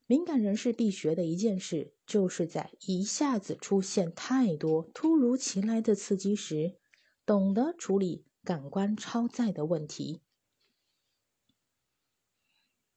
[0.06, 6.76] 敏感人士必学的一件事，就是在一下子出现太多突如其来的刺激时，
[7.24, 10.22] 懂得处理感官超载的问题。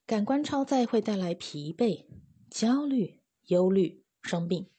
[0.06, 2.06] 感官超载会带来疲惫、
[2.52, 4.70] 焦虑、忧虑、生病。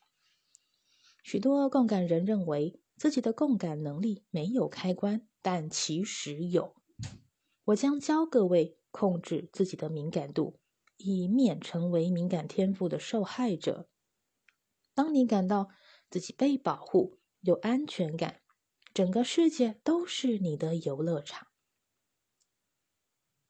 [1.24, 5.26] 许多共感人认为自己的共感能力没有开关。
[5.42, 6.76] 但其实有，
[7.64, 10.60] 我将教各位控制自己的敏感度，
[10.98, 13.88] 以免成为敏感天赋的受害者。
[14.94, 15.70] 当你感到
[16.08, 18.39] 自己被保护、有安全感，
[18.93, 21.49] 整个世界都是你的游乐场。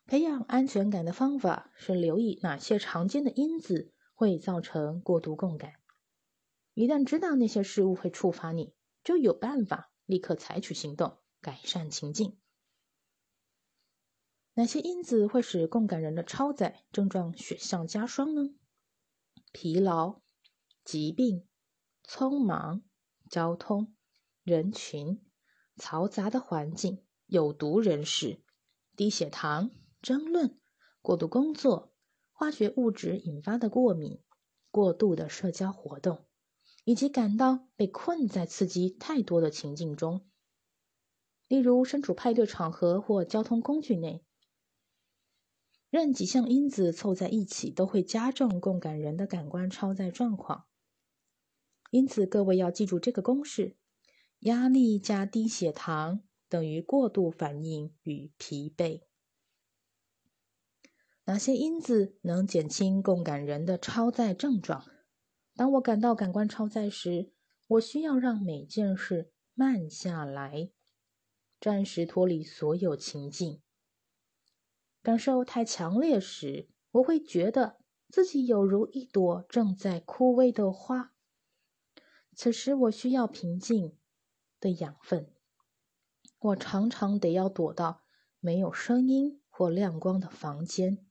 [0.06, 5.74] 培养安全感的方法是留意哪些常见的因子会造成过度共感。
[6.74, 11.18] 一旦知道那些事物会触发你，就有办法立刻采取行动。
[11.42, 12.38] 改善情境。
[14.52, 18.50] 哪些因子会使共感人的超载症状雪上加霜呢？
[19.50, 20.20] 疲劳、
[20.84, 21.48] 疾病、
[22.04, 22.82] 匆忙、
[23.30, 23.94] 交通、
[24.42, 25.24] 人群、
[25.80, 28.42] 嘈杂的环境、有毒人士、
[28.94, 29.70] 低血糖、
[30.02, 30.60] 争论、
[31.00, 31.94] 过度工作、
[32.32, 34.22] 化学物质引发的过敏、
[34.70, 36.26] 过度的社交活动、
[36.84, 40.28] 以及感到被困在刺激太多的情境中，
[41.48, 44.22] 例如身处派对场合或交通工具内。
[45.88, 50.66] 任几项因子凑在一起，都会加重共感人的感官超载状况。
[51.90, 53.76] 因此，各位要记住这个公式：
[54.40, 59.02] 压力加低血糖等于过度反应与疲惫。
[61.24, 64.84] 哪些因子能减轻共感人的超载症状？
[65.54, 67.32] 当我感到感官超载时，
[67.68, 70.70] 我需要让每件事慢下来，
[71.60, 73.60] 暂时脱离所有情境。
[75.02, 77.78] 感受太强烈时，我会觉得
[78.08, 81.12] 自己有如一朵正在枯萎的花。
[82.34, 83.96] 此时，我需要平静
[84.60, 85.32] 的养分。
[86.38, 88.02] 我常常得要躲到
[88.38, 91.06] 没有声音或亮光的房间，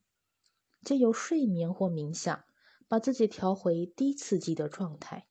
[0.82, 2.45] 借由睡眠或冥想，
[2.88, 5.28] 把自己调回低刺激的状态。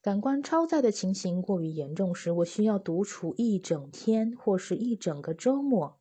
[0.00, 6.00] 感官超载的情形过于严重时，我需要独处一整天或是一整个周末。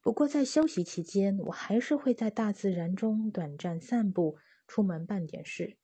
[0.00, 5.78] 不过，在休息期间，我还是会在大自然中短暂散步，出门办点事。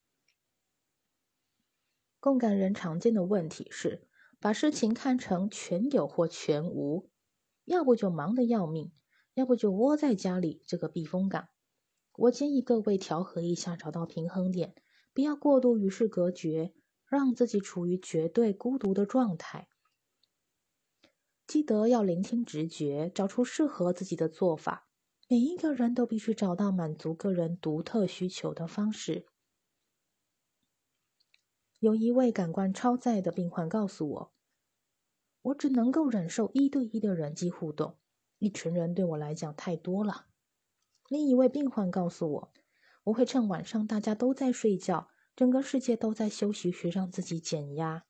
[2.23, 4.07] 共感人常见的问题是，
[4.39, 7.11] 把事情看成全有或全无，
[7.65, 8.93] 要不就忙得要命，
[9.35, 11.49] 要不就窝在家里这个避风港。
[12.15, 14.77] 我建议各位调和一下，找到平衡点，
[15.13, 16.73] 不要过度与世隔绝，
[17.09, 19.67] 让自己处于绝对孤独的状态。
[21.49, 24.87] 记得要聆听直觉，找出适合自己的做法。
[25.29, 29.27] 每一个人都必须找到满足个人独特需求的方式。
[31.83, 34.33] 有一位感官超载的病患告诉我
[35.43, 37.99] ：“我只能够忍受一对一的人际互动，
[38.39, 40.29] 一群人对我来讲太多了。”
[41.11, 42.53] 另一位病患告诉我
[43.03, 48.05] ：“我会趁晚上大家都在睡觉，整个世界都在休息时，让自己减压。”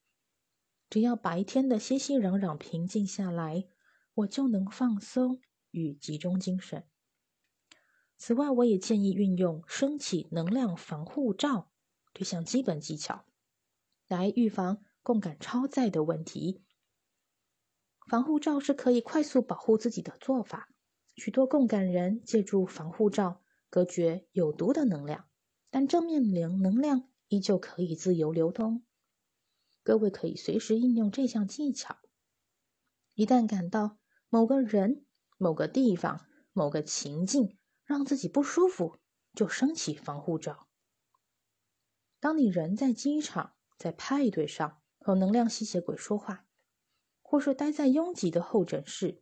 [0.91, 3.65] 只要白天的熙熙攘攘平静下来，
[4.17, 6.85] 我就能放松与集中精神。
[8.19, 11.71] 此外，我也建议运用升起能量防护罩
[12.13, 13.25] 这项基本技巧，
[14.13, 16.63] 来预防共感超载的问题。
[18.07, 20.69] 防护罩是可以快速保护自己的做法。
[21.15, 25.29] 许多共感人借助防护罩隔绝有毒的能量，
[25.71, 28.85] 但正面能能量依旧可以自由流通。
[29.83, 31.97] 各位可以随时应用这项技巧。
[33.15, 33.99] 一旦感到
[34.29, 35.07] 某个人、
[35.39, 38.99] 某个地方、某个情境让自己不舒服，
[39.33, 40.69] 就升起防护罩。
[42.21, 46.47] 当你人在机场、在派对上和能量吸血鬼说话，
[47.21, 49.21] 或是待在拥挤的候诊室，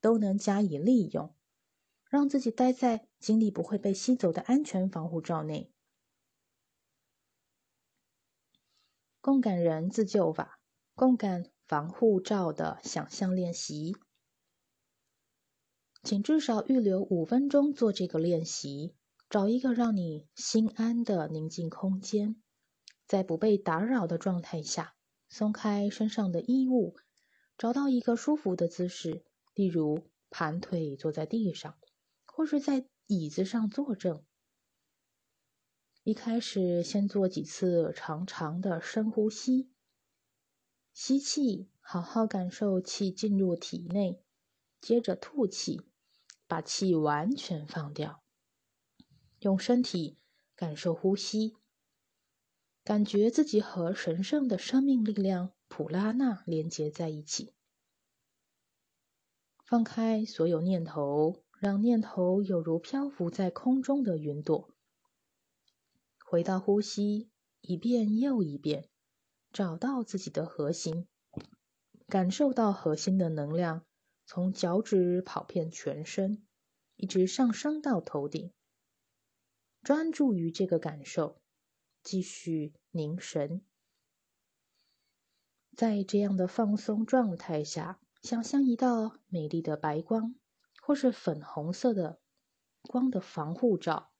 [0.00, 1.32] 都能加以利用，
[2.08, 5.72] 让自己待在精力不会被吸走的安全防护罩内。
[9.20, 10.60] 共感人自救法，
[10.96, 13.94] 共感防护罩的想象练习，
[16.02, 18.96] 请至少预留五分钟做这个练习。
[19.28, 22.42] 找一个让你心安的宁静空间，
[23.10, 24.94] 在不被打扰的状态下，
[25.28, 26.94] 松开身上的衣物，
[27.58, 31.76] 找到一个舒服的姿势，例如盘腿坐在地上，
[32.24, 34.24] 或是在椅子上坐正。
[36.04, 39.72] 一开始，先做几次长长的深呼吸。
[40.92, 44.22] 吸气，好好感受气进入体内；
[44.80, 45.80] 接着吐气，
[46.46, 48.22] 把气完全放掉。
[49.40, 50.16] 用身体
[50.54, 51.56] 感受呼吸，
[52.82, 57.54] 感觉自己和神圣的生命力量普拉纳连接在一起。
[59.64, 64.70] 放开所有念头，让念头有如漂浮在空中的云朵。
[66.24, 68.88] 回到呼吸，一遍又一遍，
[69.52, 71.06] 找到自己的核心，
[72.08, 73.84] 感受到核心的能量
[74.26, 76.44] 从脚趾跑遍全身，
[76.96, 78.52] 一直上升到头顶。
[79.82, 81.40] 专注于这个感受，
[82.02, 83.62] 继续凝神。
[85.76, 90.34] 在这样的放松状态下，想象一道美丽的白光，
[90.82, 92.20] 或是粉红色的
[92.82, 94.10] 光的防护罩。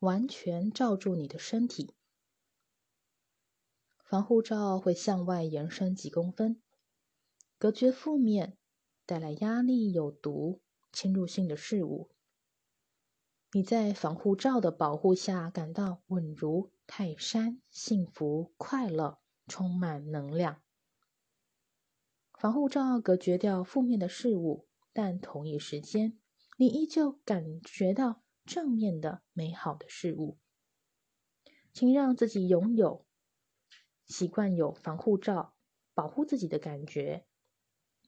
[0.00, 1.94] 完全罩住你的身体，
[4.04, 6.60] 防护罩会向外延伸几公分，
[7.56, 8.58] 隔绝负面、
[9.06, 10.60] 带来压力、有毒、
[10.92, 12.10] 侵入性的事物。
[13.52, 20.62] 你在防护罩的保护下感到稳如泰山，幸福、快乐，充满能量。
[22.38, 26.18] 防护罩隔绝掉负面的事物，但同一时间，
[26.56, 28.22] 你依旧感觉到。
[28.44, 30.36] 正面的美好的事物，
[31.72, 33.06] 请让自己拥有
[34.04, 35.54] 习惯有防护罩
[35.94, 37.24] 保护自己的感觉。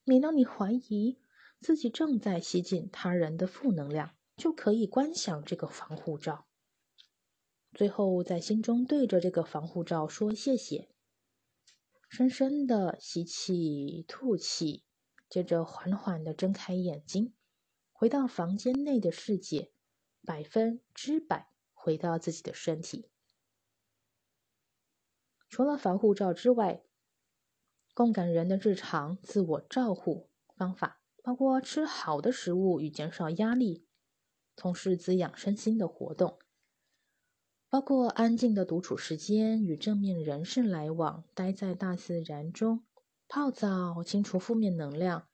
[0.03, 1.21] 每当你怀疑
[1.61, 6.49] 自己正在吸进他人的负能量，就可以观想这个防护罩。
[7.75, 10.89] 最后，在心中对着这个防护罩说谢谢，
[12.09, 14.85] 深深的吸气、吐气，
[15.29, 17.35] 接着缓缓的睁开眼睛，
[17.93, 19.73] 回到房间内的世界，
[20.25, 23.11] 百分之百回到自己的身体。
[25.49, 26.85] 除了防护罩之外，
[27.93, 33.85] 共感人的日常自我照护方法包括吃好的食物与减少压力，
[34.57, 36.39] 从事滋养身心的活动。
[37.75, 42.85] 包括安静的独处时间，与正面人士来往，待在大自然中，
[43.27, 45.27] 泡澡清除负面能量，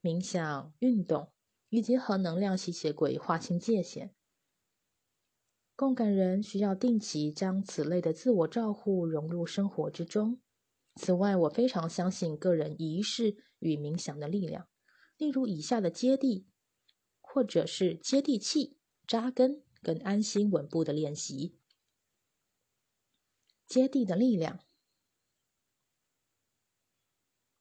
[0.00, 1.32] 冥想、运动，
[1.70, 4.14] 以及和能量吸血鬼划清界限。
[5.74, 10.40] 共感人需要定期将此类的自我照护融入生活之中。
[10.94, 14.68] 此外，我非常相信个人仪式与冥想的力量，
[15.16, 16.46] 例如以下的接地，
[17.20, 21.56] 或者是接地气、扎根跟安心稳步的练习。
[23.68, 24.60] 接地的力量。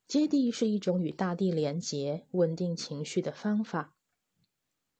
[0.07, 3.93] 接地是一种与大地连结、稳定情绪的方法。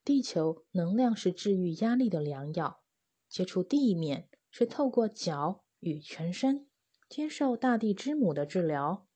[0.03, 2.83] 地球能量是治愈压力的良药。
[3.29, 6.67] 接触地面是透过脚与全身
[7.09, 9.07] 接受大地之母的治疗。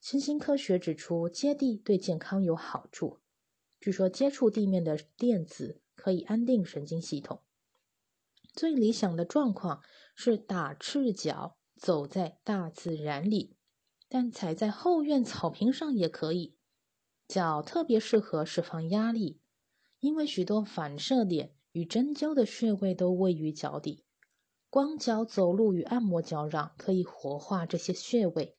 [0.00, 3.20] 新兴科学指出，接地对健康有好处。
[3.78, 7.42] 据说，接触地面的电子可以安定神经系统。
[8.52, 9.82] 最理想的状况
[10.14, 13.56] 是打赤脚走在大自然里，
[14.08, 16.56] 但踩在后院草坪上也可以。
[17.28, 19.40] 脚特别适合释放压力，
[20.00, 24.04] 因为许多反射点与针灸的穴位都位于脚底。
[24.68, 28.56] 光脚走路与按摩脚掌可以活化这些穴位。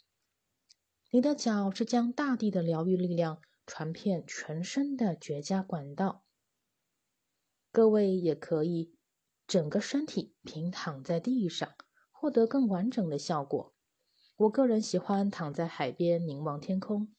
[1.11, 6.23] 你的脚是将大地的疗愈力量传遍全身的绝佳管道。
[7.71, 8.92] 各位也可以。
[9.53, 11.75] 整个身体平躺在地上，
[12.09, 13.75] 获得更完整的效果。
[14.35, 17.13] 我个人喜欢躺在海边凝望天空。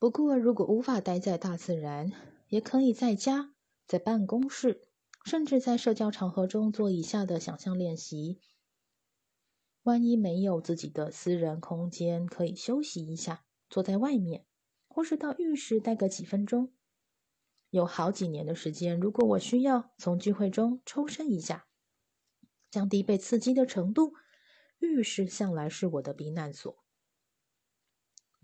[0.00, 2.10] 不过，如果无法待在大自然，
[2.48, 3.54] 也可以在家、
[3.86, 4.88] 在办公室，
[5.24, 8.40] 甚至在社交场合中做以下的想象练习。
[9.84, 14.46] 万一没有自己的私人空间，可以休息一下，坐在外面，
[14.88, 16.72] 或是到浴室待个几分钟。
[17.74, 21.66] 有好几年的时间，如果我需要从聚会中抽身一下，
[22.70, 24.14] 降低被刺激的程度，
[24.78, 26.84] 浴室向来是我的避难所。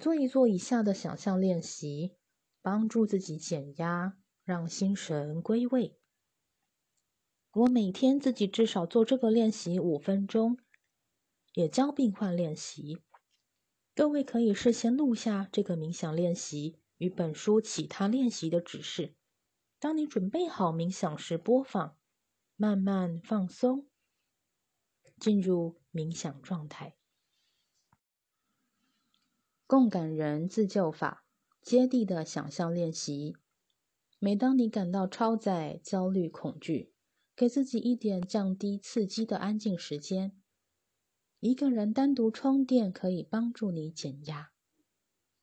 [0.01, 2.16] 做一做以下的想象练习，
[2.61, 5.97] 帮助自己减压，让心神归位。
[7.53, 10.59] 我每天自己至少做这个练习五分钟，
[11.55, 12.99] 也教病患练习。
[13.95, 19.14] 各位可以事先录下这个冥想练习与本书其他练习的指示。
[19.81, 21.97] 当你准备好冥想时，播放，
[22.55, 23.89] 慢慢放松，
[25.18, 26.99] 进入冥想状态。
[29.66, 31.24] 共感人自救法，
[31.62, 33.39] 接地的想象练习。
[34.18, 36.93] 每当你感到超载、焦虑、恐惧，
[37.35, 40.39] 给自己一点降低刺激的安静时间。
[41.39, 44.53] 一个人单独充电可以帮助你减压。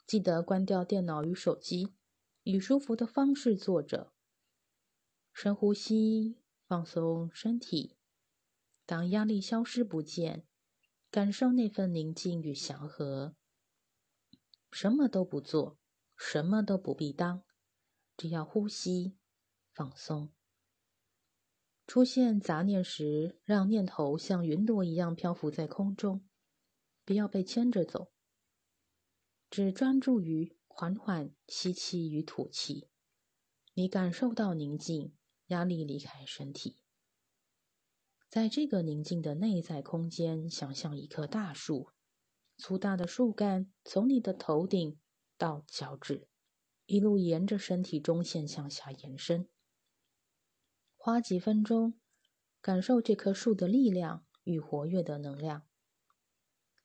[0.06, 1.96] 记得关掉电脑与手机，
[2.44, 4.14] 以舒服的方式坐着。
[5.40, 7.96] 深呼吸，放松身体。
[8.88, 10.48] 当压力消失不见，
[11.12, 13.36] 感受那份宁静与祥和。
[14.72, 15.78] 什么都不做，
[16.16, 17.44] 什么都不必当，
[18.18, 19.16] 只要呼吸，
[19.76, 20.34] 放松。
[21.86, 26.28] 出现杂念时，让念头像云朵一样漂浮在空中，
[27.06, 28.12] 不要被牵着走。
[29.52, 32.90] 只专注于缓缓吸气与吐气，
[33.76, 35.14] 你感受到宁静。
[35.48, 36.78] 压力离开身体，
[38.30, 41.90] 在这个宁静的内在空间，想象一棵大树，
[42.58, 45.00] 粗大的树干从你的头顶
[45.38, 46.28] 到脚趾，
[46.86, 49.48] 一路沿着身体中线向下延伸。
[50.98, 52.00] 花几分钟，
[52.60, 55.64] 感受这棵树的力量与活跃的能量。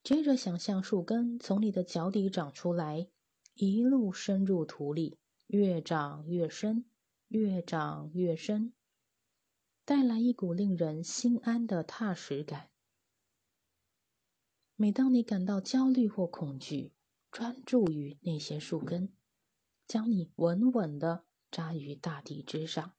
[0.05, 3.09] 接着，想象树根从你的脚底长出来，
[3.55, 6.85] 一路深入土里，越长越深。
[7.33, 8.75] 越长越深，
[9.87, 12.69] 带来一股令人心安的踏实感。
[14.77, 16.93] 每当你感到焦虑或恐惧，
[17.31, 19.15] 专注于那些树根，
[19.87, 22.93] 将你稳稳的扎于大地之上。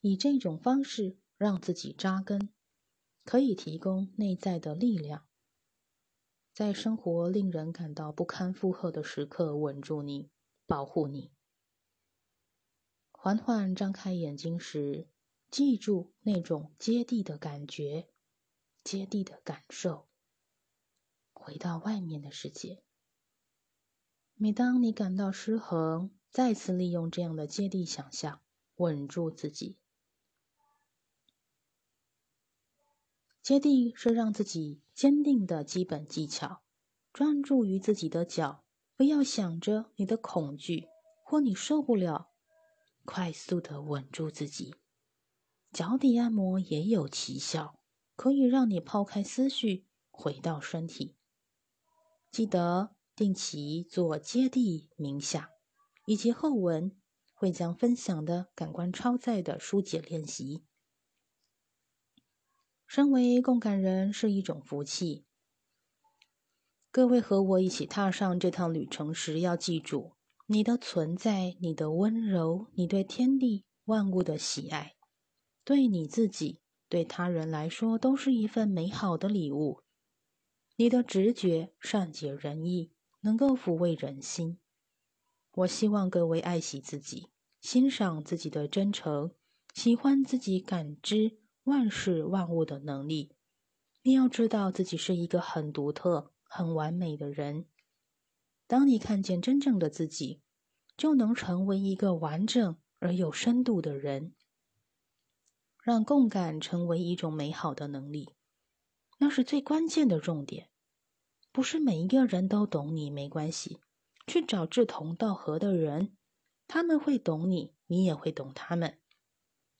[0.00, 2.52] 以这种方式让自己扎根，
[3.24, 5.28] 可以提供内在的力量，
[6.52, 10.28] 在生活令人感到不堪负荷的时刻稳住你，
[10.66, 11.30] 保护你。
[13.28, 15.06] 缓缓张开眼睛时，
[15.50, 18.08] 记住那种接地的感觉，
[18.82, 20.08] 接地的感受。
[21.34, 22.82] 回到外面的世界。
[24.34, 28.40] 每当你感到失衡，再次利用这样的接地想象，
[28.76, 29.76] 稳住自己。
[33.42, 36.62] 接地是让自己坚定的基本技巧。
[37.12, 38.64] 专注于自己的脚，
[38.96, 40.88] 不要想着你的恐惧
[41.22, 42.30] 或你受不了。
[43.10, 44.74] 快速的稳住自己，
[45.72, 47.80] 脚底按摩也有奇效，
[48.14, 51.16] 可以让你抛开思绪，回到身体。
[52.30, 55.42] 记得定期做接地冥想，
[56.04, 57.00] 以及后文
[57.32, 60.66] 会将分享的感官超载的疏解练习。
[62.86, 65.24] 身为共感人是一种福气。
[66.90, 70.17] 各位和我一起踏上这趟旅程时，要记住。
[70.50, 74.96] 你的存在，你的温柔，你对天地万物的喜爱，
[75.62, 79.82] 对你自己，对他人来说，都是一份美好的礼物。
[80.76, 84.58] 你的直觉善解人意，能够抚慰人心。
[85.52, 87.28] 我希望各位爱惜自己，
[87.60, 89.34] 欣赏自己的真诚，
[89.74, 93.36] 喜欢自己感知万事万物的能力。
[94.00, 97.66] 你要知道自己是一个很独特、很完美的人。
[98.68, 100.42] 当你看见真正的自己，
[100.94, 104.34] 就能成为一个完整而有深度的人。
[105.82, 108.34] 让共感成为一种美好的能力，
[109.20, 110.68] 那是最关键的重点。
[111.50, 113.80] 不是每一个人都懂你，没关系，
[114.26, 116.14] 去找志同道合的人，
[116.66, 118.98] 他们会懂你，你也会懂他们，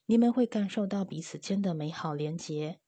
[0.06, 2.80] 你们会感受到彼此间的美好连结。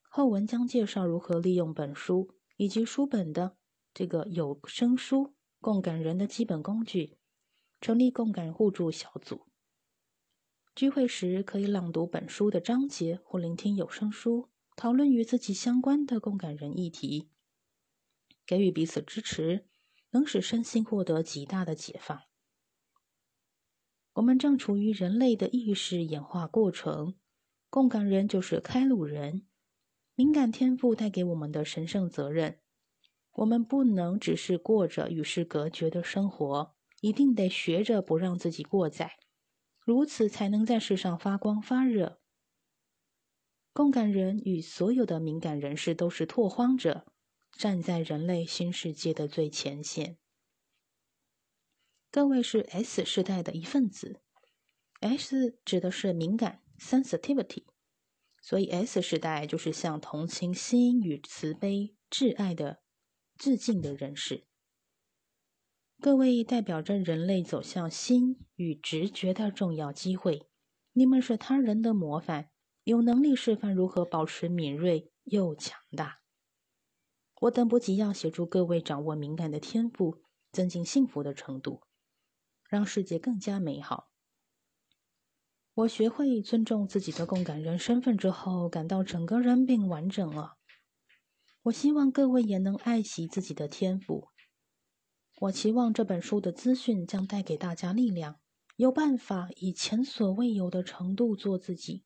[0.00, 3.58] 后文将介绍如何利用本书以及书本的。
[3.94, 7.18] 这个有声书共感人的基本工具，
[7.80, 9.46] 成立共感互助小组。
[10.74, 17.28] 聚会时可以朗读本书的章节或聆听有声书，讨论与自己相关的共感人议题，
[18.46, 19.66] 给予彼此支持，
[20.12, 22.22] 能使身心获得极大的解放。
[24.14, 27.14] 我们正处于人类的意识演化过程，
[27.68, 29.46] 共感人就是开路人，
[30.14, 32.61] 敏感天赋带给我们的神圣责任。
[33.32, 39.18] 我们不能只是过着与世隔绝的生活，一定得学着不让自己过载，
[39.80, 42.20] 如此才能在世上发光发热。
[43.72, 47.06] 共感人与所有的敏感人士都是拓荒者，
[47.52, 50.18] 站在人类新世界的最前线。
[52.10, 54.20] 各位是 S 世代的一份子
[55.00, 57.64] ，S 指的是敏感 （sensitivity），
[58.42, 62.82] 所以 S 世代就是向同情心与慈悲、挚爱的。
[63.44, 64.44] 致敬的人士，
[66.00, 70.48] 各位代表着人类走向心与直觉的重要机会。
[70.92, 72.50] 你们是他人的模范，
[72.84, 76.20] 有能力示范如何保持敏锐又强大。
[77.40, 80.22] 我等不及要协助各位掌握敏感的天赋，
[80.52, 81.82] 增进幸福的程度，
[82.68, 84.12] 让世界更加美好。
[85.74, 90.58] 我学会尊重自己的共感人身份之后，感到整个人变完整了。
[91.62, 94.28] 我希望各位也能爱惜自己的天赋。
[95.42, 98.40] 我期望这本书的资讯将带给大家力量，
[98.76, 102.04] 有办法以前所未有的程度做自己。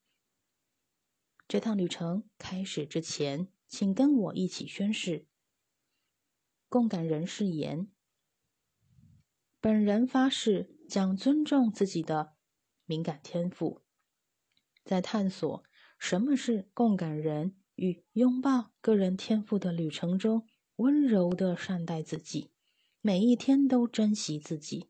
[1.47, 5.27] 这趟旅程开始之前，请跟我一起宣誓：
[6.67, 7.91] 共感人誓言。
[9.59, 12.35] 本人发誓将尊重自己的
[12.85, 13.81] 敏感天赋，
[14.83, 15.63] 在探索
[15.97, 17.55] 什么是共感人。
[17.77, 20.45] 与拥抱个人天赋的旅程中，
[20.77, 22.49] 温柔的善待自己，
[23.01, 24.87] 每一天都珍惜自己，